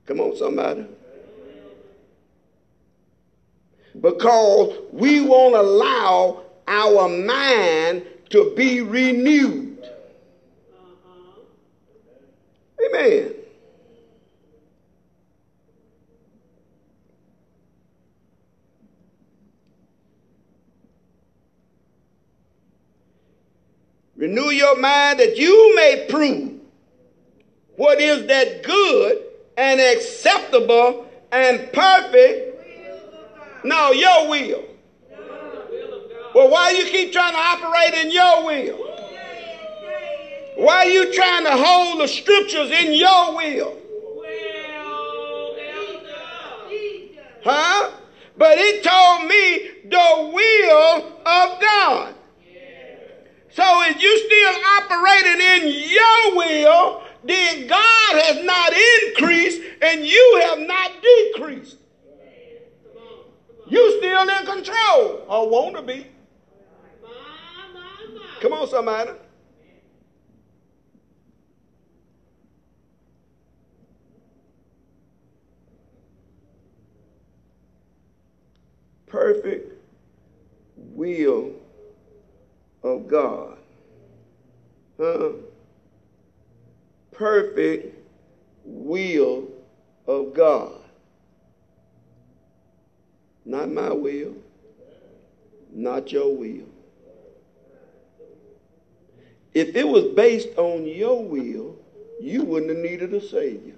Come 0.07 0.21
on, 0.21 0.37
somebody. 0.37 0.87
Because 4.01 4.77
we 4.93 5.21
won't 5.23 5.55
allow 5.55 6.43
our 6.67 7.09
mind 7.09 8.05
to 8.31 8.53
be 8.57 8.81
renewed. 8.81 9.89
Amen. 12.87 13.35
Renew 24.17 24.51
your 24.51 24.79
mind 24.79 25.21
that 25.21 25.37
you 25.37 25.75
may 25.77 26.07
prove 26.09 26.61
what 27.77 28.01
is 28.01 28.27
that 28.27 28.63
good 28.63 29.34
and 29.57 29.81
acceptable 29.81 31.07
and 31.33 31.73
perfect. 31.73 32.51
No, 33.65 33.93
your 33.93 34.29
will. 34.29 34.65
Well, 36.35 36.51
why 36.51 36.71
you 36.71 36.85
keep 36.85 37.13
trying 37.13 37.33
to 37.33 37.39
operate 37.39 37.95
in 38.05 38.11
your 38.11 38.45
will? 38.45 38.79
Why 40.57 40.77
are 40.79 40.87
you 40.87 41.13
trying 41.13 41.45
to 41.45 41.57
hold 41.57 42.01
the 42.01 42.07
scriptures 42.07 42.71
in 42.71 42.93
your 42.95 43.37
will? 43.37 43.79
Huh? 47.45 47.91
But 48.37 48.59
it 48.59 48.83
told 48.83 49.29
me 49.29 49.89
the 49.89 50.31
will 50.33 51.07
of 51.27 51.61
God. 51.61 52.15
So 53.51 53.63
if 53.87 54.03
you 54.03 54.19
still 54.19 54.55
operating 54.79 55.41
in 55.41 55.91
your 55.91 56.37
will, 56.37 57.03
then 57.23 57.69
God 57.69 58.23
has 58.23 58.45
not 58.45 58.73
increased 58.73 59.24
and 59.95 60.05
you 60.05 60.41
have 60.43 60.59
not 60.59 60.91
decreased. 61.03 61.77
You 63.67 63.99
still 63.99 64.29
in 64.29 64.47
control 64.47 65.25
or 65.29 65.49
want 65.49 65.77
to 65.77 65.83
be. 65.83 66.07
Come 68.41 68.53
on, 68.53 68.69
somebody. 68.69 69.13
Perfect 79.07 79.81
will 80.77 81.53
of 82.83 83.07
God. 83.07 83.59
Huh? 84.99 85.31
perfect 87.15 87.97
will 88.65 89.49
of 90.07 90.35
God. 90.35 90.73
Not 93.45 93.71
my 93.71 93.93
will, 93.93 94.37
not 95.73 96.11
your 96.13 96.35
will. 96.35 96.67
if 99.55 99.77
it 99.77 99.87
was 99.87 100.05
based 100.17 100.49
on 100.57 100.85
your 100.85 101.25
will, 101.25 101.77
you 102.21 102.43
wouldn't 102.43 102.71
have 102.71 102.81
needed 102.81 103.15
a 103.15 103.21
Savior. 103.21 103.75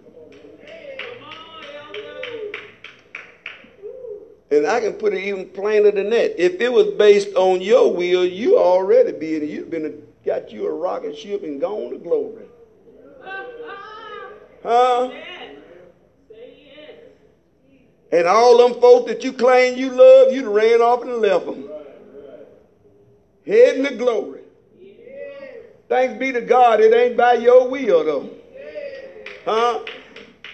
And 4.51 4.67
I 4.67 4.81
can 4.81 4.95
put 4.95 5.13
it 5.13 5.23
even 5.25 5.49
plainer 5.49 5.91
than 5.91 6.09
that. 6.11 6.43
If 6.43 6.61
it 6.61 6.73
was 6.73 6.95
based 6.95 7.35
on 7.35 7.61
your 7.61 7.93
will, 7.93 8.25
you 8.25 8.59
already 8.59 9.13
be 9.13 9.37
in 9.37 9.49
You've 9.49 9.71
been 9.71 10.03
got 10.25 10.51
you 10.51 10.67
a 10.67 10.73
rocket 10.73 11.17
ship 11.17 11.43
and 11.43 11.61
gone 11.61 11.91
to 11.91 11.99
glory. 11.99 12.47
Huh? 14.63 15.11
And 18.13 18.27
all 18.27 18.57
them 18.59 18.81
folks 18.81 19.11
that 19.11 19.25
you 19.25 19.33
claim 19.33 19.77
you 19.77 19.91
love, 19.91 20.33
you 20.33 20.49
ran 20.51 20.81
off 20.81 21.03
and 21.03 21.17
left 21.17 21.47
them. 21.47 21.69
Heading 23.45 23.85
to 23.85 23.97
glory. 23.97 24.41
Thanks 25.89 26.19
be 26.19 26.33
to 26.33 26.41
God, 26.41 26.81
it 26.81 26.93
ain't 26.93 27.17
by 27.17 27.35
your 27.35 27.69
will 27.69 28.05
though. 28.05 28.31
Huh? 29.45 29.85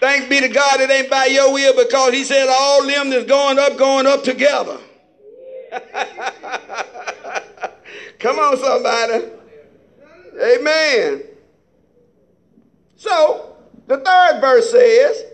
Thanks 0.01 0.29
be 0.29 0.41
to 0.41 0.49
God, 0.49 0.81
it 0.81 0.91
ain't 0.91 1.09
by 1.09 1.27
your 1.27 1.53
will 1.53 1.75
because 1.83 2.13
He 2.13 2.25
said 2.25 2.49
all 2.51 2.87
them 2.87 3.09
that's 3.11 3.25
going 3.25 3.59
up, 3.59 3.79
going 3.79 4.07
up 4.07 4.25
together. 4.25 4.79
Come 8.19 8.39
on, 8.39 8.57
somebody. 8.59 9.25
Amen. 10.41 11.23
So, 12.97 13.57
the 13.87 13.99
third 13.99 14.41
verse 14.41 14.71
says, 14.71 15.25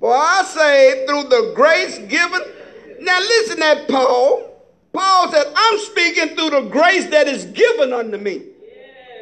For 0.00 0.12
I 0.12 0.42
say 0.44 1.06
through 1.06 1.24
the 1.24 1.52
grace 1.54 1.98
given. 1.98 2.40
Now, 3.00 3.18
listen 3.18 3.62
at 3.62 3.88
Paul. 3.88 4.52
Paul 4.92 5.30
said, 5.30 5.52
I'm 5.54 5.78
speaking 5.80 6.36
through 6.36 6.50
the 6.50 6.68
grace 6.70 7.06
that 7.10 7.28
is 7.28 7.44
given 7.46 7.92
unto 7.92 8.16
me. 8.16 8.42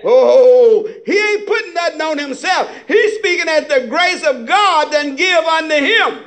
Oh, 0.04 0.88
he 1.06 1.18
ain't 1.18 1.46
putting 1.46 1.74
nothing 1.74 2.00
on 2.00 2.18
himself. 2.18 2.70
He's 2.86 3.18
speaking 3.18 3.48
as 3.48 3.66
the 3.66 3.86
grace 3.88 4.22
of 4.22 4.46
God 4.46 4.92
that 4.92 5.16
give 5.16 5.44
unto 5.44 5.74
him. 5.74 6.24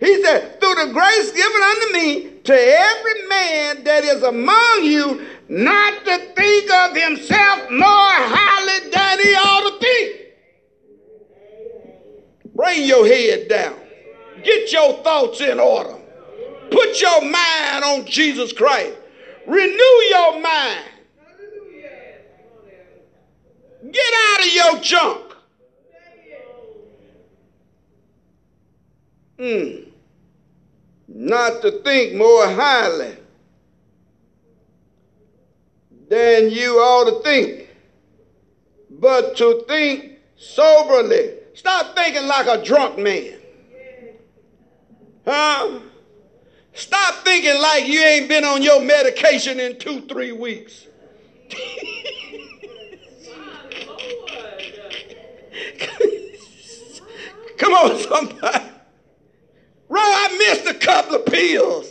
He 0.00 0.22
said, 0.22 0.60
through 0.60 0.74
the 0.74 0.92
grace 0.92 1.32
given 1.32 1.62
unto 1.62 1.92
me, 1.92 2.30
to 2.44 2.54
every 2.54 3.28
man 3.28 3.84
that 3.84 4.04
is 4.04 4.22
among 4.22 4.80
you, 4.82 5.26
not 5.48 6.04
to 6.04 6.18
think 6.34 6.70
of 6.70 6.96
himself 6.96 7.70
more 7.70 7.86
highly 7.86 8.90
than 8.90 9.18
he 9.20 9.34
ought 9.34 9.70
to 9.70 9.78
think. 9.78 10.17
Bring 12.58 12.86
your 12.86 13.06
head 13.06 13.48
down. 13.48 13.76
Get 14.42 14.72
your 14.72 14.94
thoughts 15.04 15.40
in 15.40 15.60
order. 15.60 15.94
Put 16.72 17.00
your 17.00 17.22
mind 17.22 17.84
on 17.84 18.04
Jesus 18.04 18.52
Christ. 18.52 18.96
Renew 19.46 20.02
your 20.10 20.40
mind. 20.40 20.84
Get 23.92 24.14
out 24.16 24.40
of 24.40 24.52
your 24.52 24.80
junk. 24.80 25.24
Mm. 29.38 29.88
Not 31.06 31.62
to 31.62 31.80
think 31.82 32.16
more 32.16 32.48
highly 32.48 33.16
than 36.08 36.50
you 36.50 36.78
ought 36.78 37.04
to 37.04 37.22
think, 37.22 37.68
but 38.90 39.36
to 39.36 39.64
think 39.68 40.18
soberly. 40.36 41.37
Stop 41.58 41.96
thinking 41.96 42.28
like 42.28 42.46
a 42.46 42.62
drunk 42.62 42.98
man. 43.00 43.34
Huh? 45.26 45.80
Stop 46.72 47.14
thinking 47.24 47.60
like 47.60 47.88
you 47.88 48.00
ain't 48.00 48.28
been 48.28 48.44
on 48.44 48.62
your 48.62 48.80
medication 48.80 49.58
in 49.58 49.76
two, 49.76 50.02
three 50.02 50.30
weeks. 50.30 50.86
Come 57.58 57.72
on, 57.72 57.98
somebody. 58.04 58.64
Bro, 59.88 60.00
I 60.00 60.36
missed 60.38 60.66
a 60.68 60.74
couple 60.74 61.16
of 61.16 61.26
pills. 61.26 61.90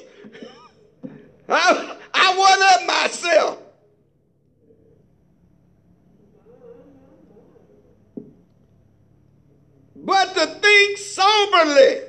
I, 1.49 1.97
I 2.13 2.37
went 2.37 2.61
up 2.61 2.85
myself. 2.87 3.59
But 10.07 10.33
to 10.35 10.45
think 10.45 10.97
soberly, 10.97 11.99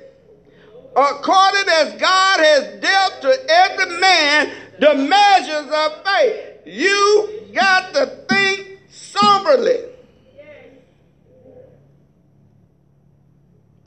according 0.95 1.69
as 1.69 2.01
God 2.01 2.39
has 2.39 2.81
dealt 2.81 3.23
to 3.23 3.37
every 3.51 3.99
man 3.99 4.53
the 4.79 4.95
measures 4.95 5.69
of 5.73 6.05
faith. 6.05 6.61
You 6.65 7.51
got 7.53 7.93
to 7.95 8.07
think 8.29 8.79
soberly. 8.89 9.81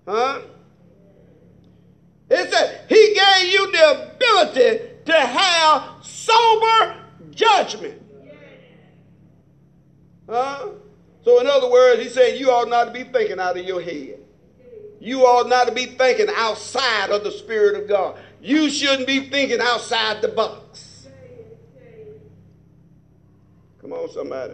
Huh? 0.06 0.42
It 2.30 2.52
said 2.52 2.86
he 2.90 3.14
gave 3.14 3.54
you 3.54 3.72
the 3.72 4.14
ability 4.14 4.90
to 5.06 5.14
have 5.14 6.06
sober 6.06 6.98
judgment. 7.30 8.02
Huh? 10.28 10.68
So, 11.24 11.40
in 11.40 11.48
other 11.48 11.70
words, 11.70 12.01
he's 12.01 12.01
saying 12.14 12.40
you 12.40 12.52
ought 12.52 12.70
not 12.70 12.86
to 12.86 12.92
be 12.92 13.04
thinking 13.04 13.40
out 13.40 13.58
of 13.58 13.66
your 13.66 13.82
head. 13.82 14.20
You 15.00 15.22
ought 15.22 15.48
not 15.48 15.68
to 15.68 15.74
be 15.74 15.86
thinking 15.88 16.28
outside 16.36 17.10
of 17.10 17.24
the 17.24 17.32
Spirit 17.32 17.82
of 17.82 17.88
God. 17.88 18.20
You 18.42 18.70
shouldn't 18.70 19.08
be 19.08 19.30
thinking 19.30 19.60
outside 19.60 20.22
the 20.22 20.28
box. 20.28 21.08
Come 23.82 23.94
on, 23.94 24.10
somebody. 24.12 24.54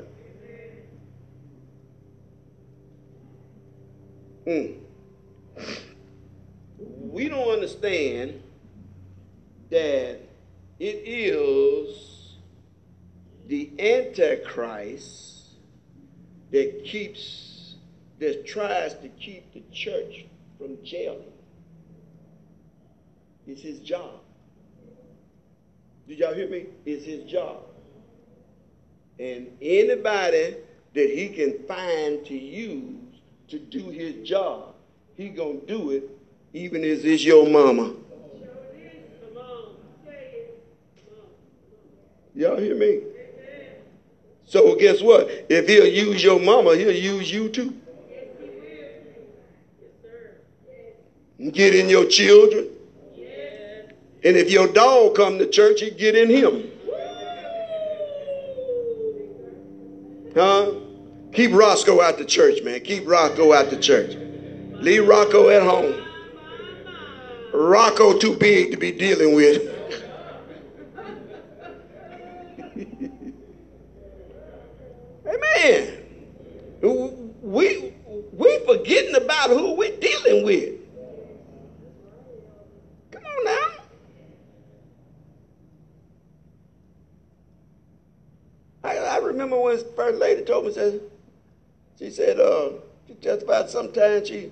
Mm 4.45 4.77
we 7.17 7.29
don't 7.29 7.49
understand 7.49 8.41
that 9.71 10.19
it 10.79 10.85
is 10.85 12.35
the 13.47 13.71
Antichrist 13.79 15.36
that 16.51 16.83
keeps, 16.85 17.75
that 18.19 18.45
tries 18.45 18.93
to 18.95 19.09
keep 19.09 19.53
the 19.53 19.63
church 19.71 20.25
from 20.57 20.77
jailing. 20.83 21.31
It's 23.45 23.61
his 23.61 23.79
job. 23.79 24.21
Did 26.07 26.19
y'all 26.19 26.33
hear 26.33 26.49
me? 26.49 26.67
It's 26.85 27.05
his 27.05 27.29
job. 27.29 27.63
And 29.19 29.47
anybody 29.61 30.57
that 30.93 31.09
he 31.09 31.29
can 31.29 31.63
find 31.67 32.25
to 32.25 32.37
use 32.37 33.21
to 33.49 33.59
do 33.59 33.89
his 33.89 34.27
job, 34.27 34.75
he 35.15 35.29
gonna 35.29 35.59
do 35.67 35.91
it 35.91 36.09
even 36.53 36.83
as 36.83 37.03
is 37.03 37.25
your 37.25 37.47
mama. 37.47 37.93
Y'all 42.35 42.57
hear 42.57 42.75
me? 42.75 43.16
So 44.47 44.75
guess 44.75 45.01
what? 45.01 45.27
If 45.49 45.67
he'll 45.67 45.85
use 45.85 46.23
your 46.23 46.39
mama, 46.39 46.75
he'll 46.75 46.91
use 46.91 47.29
you 47.29 47.49
too. 47.49 47.75
Get 51.51 51.75
in 51.75 51.89
your 51.89 52.05
children. 52.05 52.69
And 54.23 54.35
if 54.35 54.49
your 54.49 54.67
dog 54.67 55.15
come 55.15 55.37
to 55.37 55.47
church, 55.47 55.81
he 55.81 55.91
get 55.91 56.15
in 56.15 56.29
him. 56.29 56.71
Huh? 60.33 60.71
Keep 61.33 61.51
Roscoe 61.51 62.01
out 62.01 62.17
the 62.17 62.25
church, 62.25 62.63
man. 62.63 62.79
Keep 62.79 63.07
Rocco 63.07 63.53
out 63.53 63.69
the 63.69 63.77
church. 63.77 64.15
Leave 64.81 65.07
Rocco 65.07 65.49
at 65.49 65.61
home. 65.61 66.03
Rocco 67.53 68.17
too 68.17 68.35
big 68.35 68.71
to 68.71 68.77
be 68.77 68.91
dealing 68.91 69.35
with. 69.35 69.76
We 77.41 77.93
we 78.32 78.59
forgetting 78.65 79.15
about 79.15 79.49
who 79.49 79.74
we're 79.74 79.97
dealing 79.97 80.45
with. 80.45 80.76
Come 83.11 83.24
on 83.24 83.45
now. 83.45 83.68
I, 88.84 88.97
I 88.97 89.18
remember 89.18 89.59
when 89.59 89.78
First 89.95 90.20
Lady 90.20 90.43
told 90.43 90.65
me, 90.68 90.74
said, 90.74 91.01
she 91.97 92.11
said, 92.11 92.39
uh, 92.39 92.70
she 93.07 93.15
testified 93.15 93.70
sometimes 93.70 94.28
she 94.28 94.51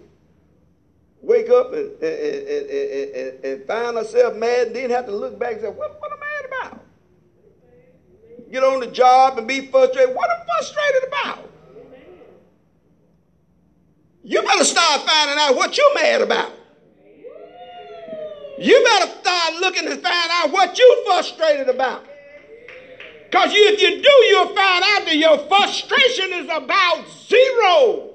wake 1.22 1.50
up 1.50 1.74
and, 1.74 1.92
and, 2.02 2.70
and, 2.70 3.46
and, 3.46 3.66
find 3.66 3.98
herself 3.98 4.36
mad 4.36 4.68
and 4.68 4.76
then 4.76 4.90
have 4.90 5.06
to 5.06 5.12
look 5.12 5.40
back 5.40 5.54
and 5.54 5.62
say, 5.62 5.70
what, 5.70 6.00
what 6.00 6.12
am 6.12 6.18
I 6.22 6.42
mad 6.42 6.46
about? 6.72 6.86
Get 8.52 8.64
on 8.64 8.80
the 8.80 8.88
job 8.88 9.38
and 9.38 9.48
be 9.48 9.68
frustrated. 9.68 10.16
What 10.16 10.30
am 10.30 10.38
I 10.42 10.46
frustrated 10.46 11.08
about? 11.08 11.50
You 14.24 14.42
better 14.42 14.64
start 14.64 15.02
finding 15.02 15.38
out 15.40 15.56
what 15.56 15.78
you're 15.78 15.94
mad 15.94 16.22
about. 16.22 16.52
You 18.58 18.84
better 18.84 19.12
start 19.20 19.56
looking 19.60 19.86
and 19.88 20.02
find 20.02 20.30
out 20.32 20.52
what 20.52 20.78
you're 20.78 21.06
frustrated 21.06 21.70
about. 21.70 22.06
Because 23.30 23.54
you, 23.54 23.68
if 23.68 23.82
you 23.82 24.02
do, 24.02 24.10
you'll 24.30 24.56
find 24.56 24.84
out 24.84 25.06
that 25.06 25.16
your 25.18 25.38
frustration 25.38 26.34
is 26.34 26.46
about 26.46 27.06
zero. 27.28 28.12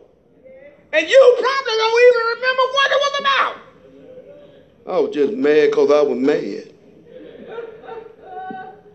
And 0.92 1.08
you 1.08 1.36
probably 1.38 1.72
don't 1.76 2.02
even 2.08 2.22
remember 2.34 2.62
what 2.72 2.90
it 2.90 2.98
was 3.00 3.20
about. 3.20 3.56
I 4.86 4.98
was 4.98 5.14
just 5.14 5.32
mad 5.34 5.70
because 5.70 5.90
I 5.90 6.02
was 6.02 6.18
mad. 6.18 6.72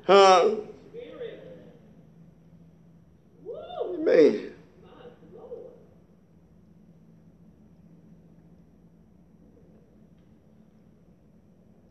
Huh? 0.07 0.55
Man. 4.05 4.51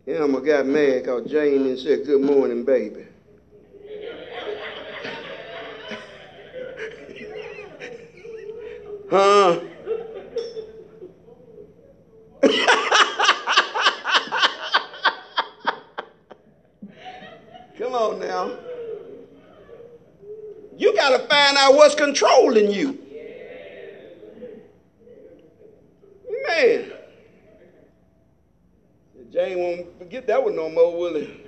Emma 0.07 0.41
got 0.41 0.67
mad 0.67 1.03
because 1.03 1.29
Jane 1.29 1.77
said, 1.77 2.07
Good 2.07 2.21
morning, 2.21 2.65
baby. 2.65 3.07
huh? 9.11 9.61
Come 17.77 17.95
on 17.95 18.21
now. 18.21 18.57
You 20.77 20.95
got 20.95 21.11
to 21.11 21.27
find 21.29 21.57
out 21.57 21.75
what's 21.75 21.95
controlling 21.95 22.71
you. 22.71 22.99
Man. 26.49 26.93
Jane 29.31 29.59
won't 29.59 29.99
forget 29.99 30.27
that 30.29 30.43
one 30.43 30.55
no 30.55 30.69
more, 30.69 30.97
will 30.97 31.15
he? 31.15 31.41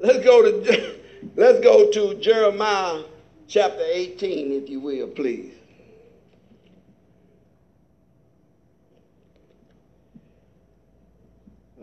Let's 0.00 0.24
go 0.24 0.42
to 0.42 1.00
let's 1.36 1.60
go 1.60 1.90
to 1.90 2.14
Jeremiah 2.20 3.02
chapter 3.46 3.84
18, 3.84 4.52
if 4.52 4.68
you 4.68 4.80
will, 4.80 5.08
please. 5.08 5.52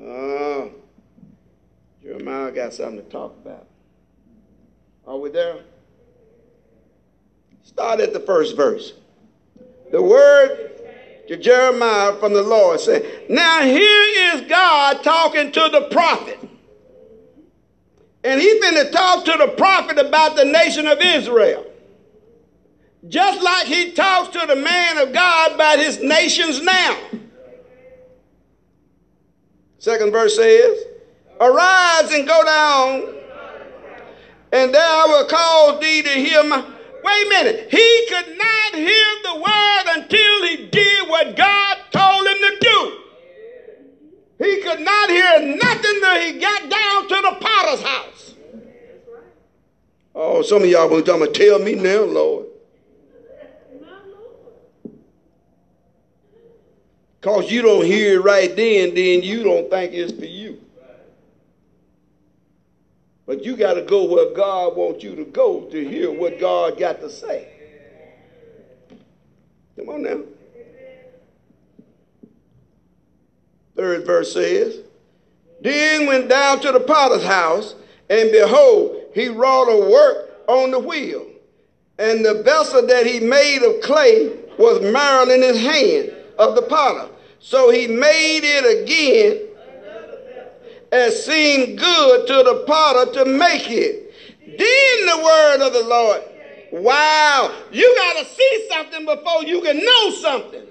Uh, 0.01 0.69
Jeremiah 2.01 2.51
got 2.51 2.73
something 2.73 3.03
to 3.03 3.09
talk 3.09 3.35
about. 3.43 3.68
Are 5.09 5.17
we 5.17 5.31
there? 5.31 5.57
Start 7.63 7.99
at 7.99 8.13
the 8.13 8.19
first 8.19 8.55
verse. 8.55 8.93
The 9.91 9.99
word 9.99 10.69
to 11.27 11.35
Jeremiah 11.35 12.15
from 12.19 12.33
the 12.33 12.43
Lord 12.43 12.79
said, 12.79 13.25
Now 13.27 13.63
here 13.63 14.35
is 14.35 14.41
God 14.41 15.03
talking 15.03 15.51
to 15.51 15.69
the 15.71 15.87
prophet. 15.89 16.37
And 18.23 18.39
he's 18.39 18.61
going 18.61 18.85
to 18.85 18.91
talk 18.91 19.25
to 19.25 19.35
the 19.39 19.47
prophet 19.57 19.97
about 19.97 20.35
the 20.35 20.45
nation 20.45 20.85
of 20.85 21.01
Israel. 21.01 21.65
Just 23.07 23.41
like 23.41 23.65
he 23.65 23.93
talks 23.93 24.29
to 24.39 24.45
the 24.45 24.57
man 24.57 24.99
of 24.99 25.11
God 25.11 25.53
about 25.53 25.79
his 25.79 26.03
nations 26.03 26.61
now. 26.61 26.99
Second 29.79 30.11
verse 30.11 30.35
says, 30.35 30.77
Arise 31.41 32.11
and 32.11 32.27
go 32.27 32.43
down, 32.43 33.18
and 34.51 34.73
there 34.73 34.81
I 34.81 35.05
will 35.07 35.25
cause 35.25 35.79
thee 35.81 36.01
to 36.01 36.09
hear 36.09 36.43
my. 36.43 36.63
Wait 37.03 37.25
a 37.25 37.29
minute. 37.29 37.67
He 37.71 38.05
could 38.09 38.37
not 38.37 38.75
hear 38.75 39.05
the 39.23 39.35
word 39.35 39.83
until 39.97 40.47
he 40.47 40.67
did 40.67 41.09
what 41.09 41.35
God 41.35 41.77
told 41.91 42.27
him 42.27 42.37
to 42.37 42.57
do. 42.59 42.99
He 44.39 44.61
could 44.61 44.79
not 44.79 45.09
hear 45.09 45.55
nothing 45.55 46.01
until 46.01 46.21
he 46.21 46.39
got 46.39 46.69
down 46.69 47.07
to 47.07 47.15
the 47.15 47.37
potter's 47.39 47.81
house. 47.81 48.33
Oh, 50.15 50.41
some 50.41 50.63
of 50.63 50.69
y'all 50.69 50.89
going 50.89 51.03
to 51.03 51.31
tell 51.31 51.59
me 51.59 51.75
now, 51.75 52.03
Lord. 52.03 52.47
Because 57.19 57.51
you 57.51 57.61
don't 57.61 57.85
hear 57.85 58.19
it 58.19 58.23
right 58.23 58.55
then, 58.55 58.95
then 58.95 59.21
you 59.23 59.43
don't 59.43 59.69
think 59.69 59.93
it's 59.93 60.13
for 60.13 60.25
you. 60.25 60.48
But 63.29 63.45
you 63.45 63.55
got 63.55 63.75
to 63.75 63.83
go 63.83 64.05
where 64.05 64.33
God 64.33 64.75
wants 64.75 65.03
you 65.03 65.15
to 65.15 65.23
go 65.23 65.65
to 65.65 65.87
hear 65.87 66.11
what 66.11 66.39
God 66.39 66.79
got 66.79 66.99
to 67.01 67.11
say. 67.11 67.47
Come 69.77 69.87
on 69.87 70.01
now. 70.01 70.21
Third 73.75 74.03
verse 74.03 74.33
says, 74.33 74.79
Then 75.61 76.07
went 76.07 76.27
down 76.27 76.59
to 76.61 76.71
the 76.71 76.79
potter's 76.79 77.23
house, 77.23 77.75
and 78.09 78.31
behold, 78.31 78.99
he 79.13 79.27
wrought 79.27 79.65
a 79.65 79.91
work 79.91 80.31
on 80.47 80.71
the 80.71 80.79
wheel. 80.79 81.27
And 81.99 82.25
the 82.25 82.41
vessel 82.41 82.87
that 82.87 83.05
he 83.05 83.19
made 83.19 83.61
of 83.61 83.83
clay 83.83 84.39
was 84.57 84.81
marred 84.91 85.29
in 85.29 85.43
his 85.43 85.61
hand 85.61 86.15
of 86.39 86.55
the 86.55 86.63
potter. 86.63 87.07
So 87.37 87.69
he 87.69 87.85
made 87.85 88.41
it 88.41 88.81
again 88.81 89.48
as 90.91 91.25
seemed 91.25 91.77
good 91.77 92.27
to 92.27 92.33
the 92.43 92.63
potter 92.65 93.11
to 93.13 93.25
make 93.25 93.69
it. 93.69 94.13
Then 94.41 95.05
the 95.05 95.23
word 95.23 95.67
of 95.67 95.73
the 95.73 95.83
Lord. 95.83 96.21
Wow, 96.71 97.51
you 97.71 97.95
got 97.95 98.19
to 98.19 98.25
see 98.25 98.67
something 98.69 99.05
before 99.05 99.43
you 99.43 99.61
can 99.61 99.83
know 99.83 100.11
something. 100.11 100.65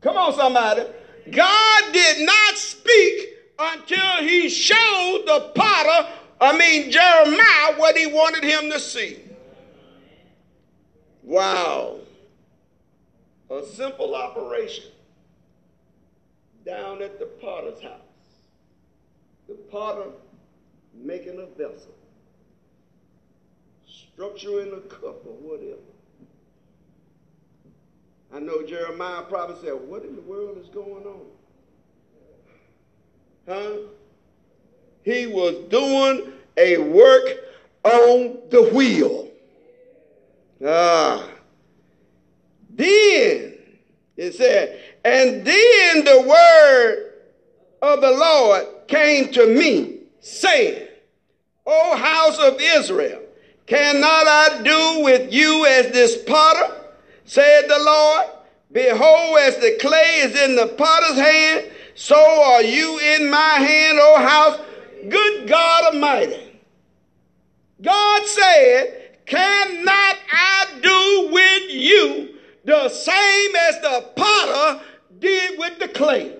Come 0.00 0.16
on, 0.16 0.34
somebody. 0.34 0.82
God 1.30 1.92
did 1.92 2.26
not 2.26 2.56
speak 2.56 3.28
until 3.58 4.16
he 4.26 4.48
showed 4.48 5.24
the 5.26 5.52
potter, 5.54 6.08
I 6.40 6.56
mean 6.56 6.90
Jeremiah, 6.90 7.78
what 7.78 7.96
he 7.96 8.06
wanted 8.06 8.42
him 8.42 8.70
to 8.70 8.80
see. 8.80 9.18
Wow. 11.22 11.98
A 13.50 13.62
simple 13.66 14.14
operation 14.14 14.84
down 16.64 17.02
at 17.02 17.18
the 17.18 17.26
potter's 17.26 17.80
house. 17.82 18.00
The 19.48 19.54
potter 19.54 20.10
making 20.94 21.38
a 21.40 21.46
vessel, 21.56 21.94
structuring 23.88 24.76
a 24.76 24.80
cup 24.82 25.26
or 25.26 25.36
whatever. 25.40 25.80
I 28.32 28.38
know 28.38 28.62
Jeremiah 28.62 29.22
probably 29.22 29.56
said, 29.60 29.72
What 29.72 30.04
in 30.04 30.14
the 30.14 30.22
world 30.22 30.58
is 30.58 30.68
going 30.68 31.04
on? 31.04 31.26
Huh? 33.48 33.72
He 35.02 35.26
was 35.26 35.56
doing 35.68 36.32
a 36.56 36.78
work 36.78 37.28
on 37.82 38.38
the 38.50 38.70
wheel. 38.72 39.28
Ah. 40.64 41.26
Then 42.70 43.58
it 44.16 44.34
said, 44.34 44.78
and 45.04 45.44
then 45.44 46.04
the 46.04 46.22
word 46.26 47.12
of 47.82 48.00
the 48.00 48.10
Lord 48.10 48.66
came 48.88 49.32
to 49.32 49.46
me, 49.46 50.00
saying, 50.20 50.88
O 51.66 51.96
house 51.96 52.38
of 52.38 52.60
Israel, 52.60 53.22
cannot 53.66 54.26
I 54.26 54.62
do 54.62 55.04
with 55.04 55.32
you 55.32 55.66
as 55.66 55.92
this 55.92 56.22
potter? 56.24 56.76
said 57.24 57.68
the 57.68 57.78
Lord. 57.78 58.26
Behold, 58.72 59.38
as 59.38 59.56
the 59.58 59.78
clay 59.80 60.20
is 60.22 60.36
in 60.36 60.56
the 60.56 60.66
potter's 60.66 61.16
hand, 61.16 61.70
so 61.94 62.16
are 62.16 62.62
you 62.62 62.98
in 62.98 63.30
my 63.30 63.54
hand, 63.54 63.98
O 64.00 64.16
house. 64.16 64.60
Good 65.08 65.48
God 65.48 65.94
Almighty. 65.94 66.60
God 67.80 68.26
said, 68.26 69.16
Cannot 69.26 70.16
I 70.32 70.66
do 70.82 71.32
with 71.32 71.70
you 71.70 72.34
the 72.64 72.88
same 72.88 73.56
as 73.56 73.80
the 73.80 74.10
potter 74.16 74.84
did 75.20 75.58
with 75.58 75.78
the 75.78 75.88
clay. 75.88 76.36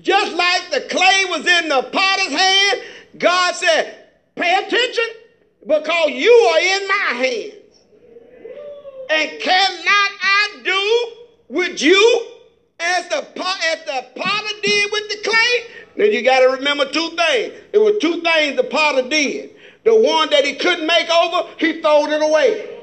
Just 0.00 0.36
like 0.36 0.70
the 0.70 0.88
clay 0.88 1.24
was 1.28 1.46
in 1.46 1.68
the 1.68 1.82
potter's 1.92 2.32
hand, 2.32 2.80
God 3.18 3.54
said, 3.54 4.06
Pay 4.36 4.64
attention 4.64 5.04
because 5.66 6.10
you 6.10 6.32
are 6.32 6.60
in 6.60 6.88
my 6.88 7.24
hands. 7.24 7.54
And 9.10 9.40
cannot 9.40 10.10
I 10.22 10.60
do 10.64 11.54
with 11.54 11.82
you 11.82 12.26
as 12.78 13.08
the, 13.08 13.18
as 13.18 13.84
the 13.84 14.06
potter 14.14 14.54
did 14.62 14.92
with 14.92 15.08
the 15.08 15.28
clay? 15.28 15.74
Now 15.96 16.04
you 16.04 16.22
got 16.22 16.40
to 16.40 16.50
remember 16.50 16.84
two 16.84 17.10
things. 17.16 17.54
It 17.72 17.78
was 17.78 17.96
two 18.00 18.20
things 18.20 18.56
the 18.56 18.64
potter 18.64 19.08
did. 19.08 19.56
The 19.84 19.94
one 19.94 20.30
that 20.30 20.44
he 20.44 20.54
couldn't 20.54 20.86
make 20.86 21.10
over, 21.10 21.48
he 21.58 21.80
threw 21.80 22.12
it 22.12 22.22
away. 22.22 22.78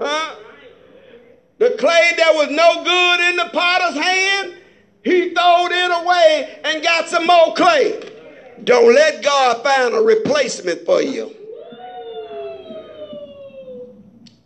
Huh? 0.00 0.36
The 1.58 1.70
clay 1.70 2.12
that 2.16 2.34
was 2.34 2.50
no 2.50 2.84
good 2.84 3.30
in 3.30 3.36
the 3.36 3.50
potter's 3.52 4.00
hand, 4.00 4.54
he 5.02 5.30
threw 5.30 5.66
it 5.70 6.02
away 6.02 6.60
and 6.64 6.82
got 6.82 7.08
some 7.08 7.26
more 7.26 7.54
clay. 7.54 8.00
Don't 8.64 8.94
let 8.94 9.22
God 9.22 9.62
find 9.64 9.94
a 9.94 10.00
replacement 10.00 10.84
for 10.84 11.02
you. 11.02 11.34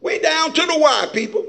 We 0.01 0.19
down 0.19 0.53
to 0.53 0.67
the 0.67 0.79
wire, 0.79 1.07
people. 1.09 1.47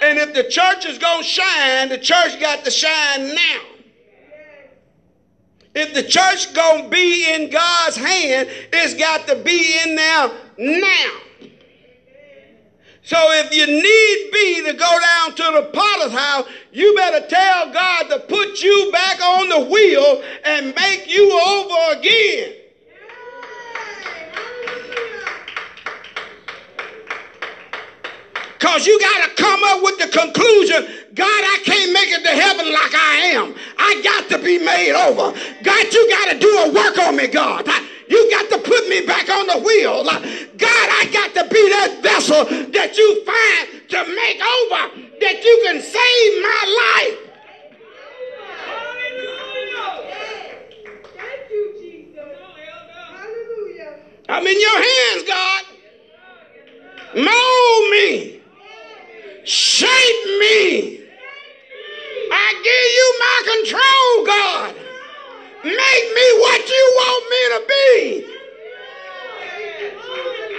And 0.00 0.18
if 0.18 0.32
the 0.32 0.44
church 0.44 0.86
is 0.86 0.98
going 0.98 1.22
to 1.22 1.28
shine, 1.28 1.88
the 1.88 1.98
church 1.98 2.40
got 2.40 2.64
to 2.64 2.70
shine 2.70 3.34
now. 3.34 3.60
If 5.74 5.94
the 5.94 6.02
church 6.02 6.54
gonna 6.54 6.88
be 6.88 7.32
in 7.32 7.50
God's 7.50 7.96
hand, 7.96 8.48
it's 8.72 8.94
got 8.94 9.26
to 9.28 9.36
be 9.36 9.80
in 9.84 9.96
there 9.96 10.30
now. 10.58 11.20
So 13.08 13.16
if 13.32 13.54
you 13.54 13.66
need 13.66 14.30
be 14.30 14.62
to 14.66 14.74
go 14.74 15.00
down 15.00 15.34
to 15.34 15.42
the 15.42 15.70
potter's 15.72 16.12
house, 16.12 16.46
you 16.72 16.94
better 16.94 17.26
tell 17.26 17.72
God 17.72 18.02
to 18.10 18.18
put 18.18 18.62
you 18.62 18.90
back 18.92 19.18
on 19.22 19.48
the 19.48 19.60
wheel 19.60 20.22
and 20.44 20.74
make 20.74 21.10
you 21.10 21.32
over 21.32 21.98
again. 21.98 22.52
Because 28.58 28.86
you 28.86 29.00
got 29.00 29.24
to 29.24 29.42
come 29.42 29.60
up 29.64 29.82
with 29.82 29.98
the 30.00 30.08
conclusion 30.08 30.86
God, 31.14 31.26
I 31.26 31.62
can't 31.64 31.92
make 31.92 32.10
it 32.10 32.22
to 32.22 32.30
heaven 32.30 32.70
like 32.70 32.94
I 32.94 33.14
am. 33.34 33.54
I 33.78 34.00
got 34.04 34.28
to 34.28 34.38
be 34.38 34.58
made 34.58 34.92
over. 34.92 35.32
God, 35.62 35.92
you 35.92 36.10
got 36.10 36.32
to 36.32 36.38
do 36.38 36.58
a 36.58 36.72
work 36.72 36.98
on 36.98 37.16
me, 37.16 37.26
God. 37.26 37.66
You 38.08 38.30
got 38.30 38.48
to 38.50 38.58
put 38.58 38.88
me 38.88 39.04
back 39.06 39.28
on 39.28 39.46
the 39.46 39.58
wheel. 39.58 40.04
God, 40.04 40.88
I 40.90 41.08
got 41.12 41.34
to 41.34 41.48
be 41.52 41.68
that 41.70 42.00
vessel 42.02 42.44
that 42.44 42.96
you 42.96 43.24
find 43.24 43.88
to 43.90 44.04
make 44.14 44.40
over, 44.40 44.90
that 45.20 45.44
you 45.44 45.60
can 45.64 45.82
save 45.82 46.42
my 46.42 46.62
life. 46.96 47.28
I'm 54.30 54.46
in 54.46 54.60
your 54.60 54.76
hands, 54.76 55.22
God. 55.26 55.64
Mold 57.14 57.90
me. 57.90 58.40
Shape 59.44 60.24
me. 60.38 61.00
I 62.30 62.52
give 62.62 62.88
you 62.98 63.06
my 63.24 63.38
control, 63.54 64.26
God. 64.26 64.74
Make 65.64 66.06
me 66.14 66.26
what 66.38 66.68
you 66.68 66.84
want 66.94 67.24
me 67.32 67.42
to 67.54 67.60
be. 67.68 67.92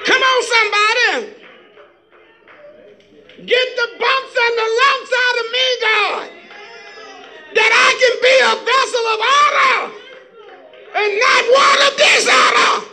Come 0.05 0.21
on, 0.21 0.43
somebody. 0.43 1.35
Get 3.45 3.67
the 3.75 3.87
bumps 3.99 4.35
and 4.45 4.55
the 4.57 4.69
lumps 4.81 5.11
out 5.23 5.37
of 5.39 5.45
me, 5.53 5.67
God. 5.81 6.29
That 7.53 7.71
I 7.71 7.89
can 8.01 8.15
be 8.25 8.35
a 8.43 8.53
vessel 8.65 9.05
of 9.13 9.19
honor 9.37 9.93
and 10.95 11.11
not 11.19 11.43
one 11.53 11.79
of 11.87 11.93
dishonor. 11.97 12.89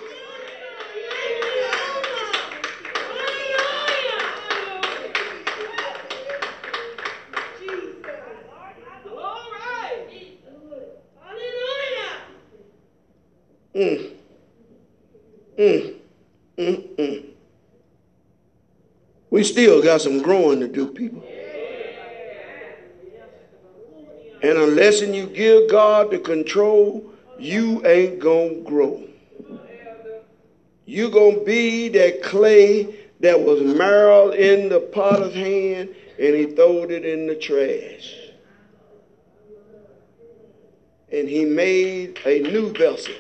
Mm. 13.77 14.11
Mm. 15.59 15.95
Mm. 16.57 16.97
Mm. 16.97 17.25
We 19.29 19.45
still 19.57 19.83
got 19.83 20.03
some 20.03 20.21
growing 20.21 20.61
to 20.61 20.69
do, 20.69 20.87
people. 20.87 21.25
And 24.43 24.59
unless 24.59 25.01
you 25.01 25.27
give 25.29 25.71
God 25.71 26.11
the 26.11 26.19
control, 26.19 27.03
you 27.39 27.85
ain't 27.87 28.19
gonna 28.19 28.61
grow. 28.61 29.03
You 30.85 31.09
gonna 31.09 31.41
be 31.41 31.89
that 31.89 32.23
clay 32.23 33.09
that 33.21 33.41
was 33.41 33.63
marled 33.63 34.35
in 34.35 34.69
the 34.69 34.79
potter's 34.79 35.33
hand 35.33 35.89
and 36.19 36.35
he 36.35 36.55
throwed 36.55 36.91
it 36.91 37.07
in 37.07 37.27
the 37.27 37.35
trash. 37.35 38.15
And 41.11 41.27
he 41.27 41.47
made 41.47 42.21
a 42.27 42.41
new 42.41 42.75
vessel. 42.75 43.15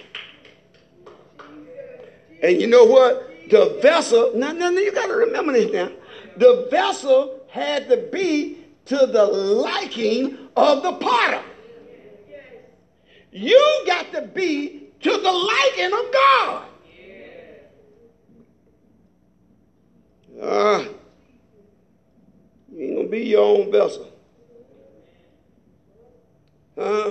And 2.43 2.61
you 2.61 2.67
know 2.67 2.85
what? 2.85 3.27
The 3.49 3.79
vessel, 3.81 4.33
no, 4.35 4.53
no, 4.53 4.69
no, 4.69 4.81
you 4.81 4.93
got 4.93 5.07
to 5.07 5.15
remember 5.15 5.55
this 5.55 5.73
now. 5.73 5.89
The 6.37 6.69
vessel 6.71 7.41
had 7.49 7.89
to 7.89 7.97
be 7.97 8.65
to 8.87 9.07
the 9.07 9.25
liking 9.25 10.39
of 10.57 10.83
the 10.83 10.93
potter. 10.93 11.43
You 13.33 13.83
got 13.87 14.13
to 14.13 14.23
be 14.23 14.89
to 15.01 15.11
the 15.11 15.33
liking 15.33 15.93
of 15.93 16.13
God. 16.13 16.63
Uh, 20.41 20.85
you 22.73 22.83
ain't 22.83 22.97
gonna 22.97 23.09
be 23.09 23.21
your 23.21 23.43
own 23.43 23.73
vessel. 23.73 24.13
Huh? 26.79 27.11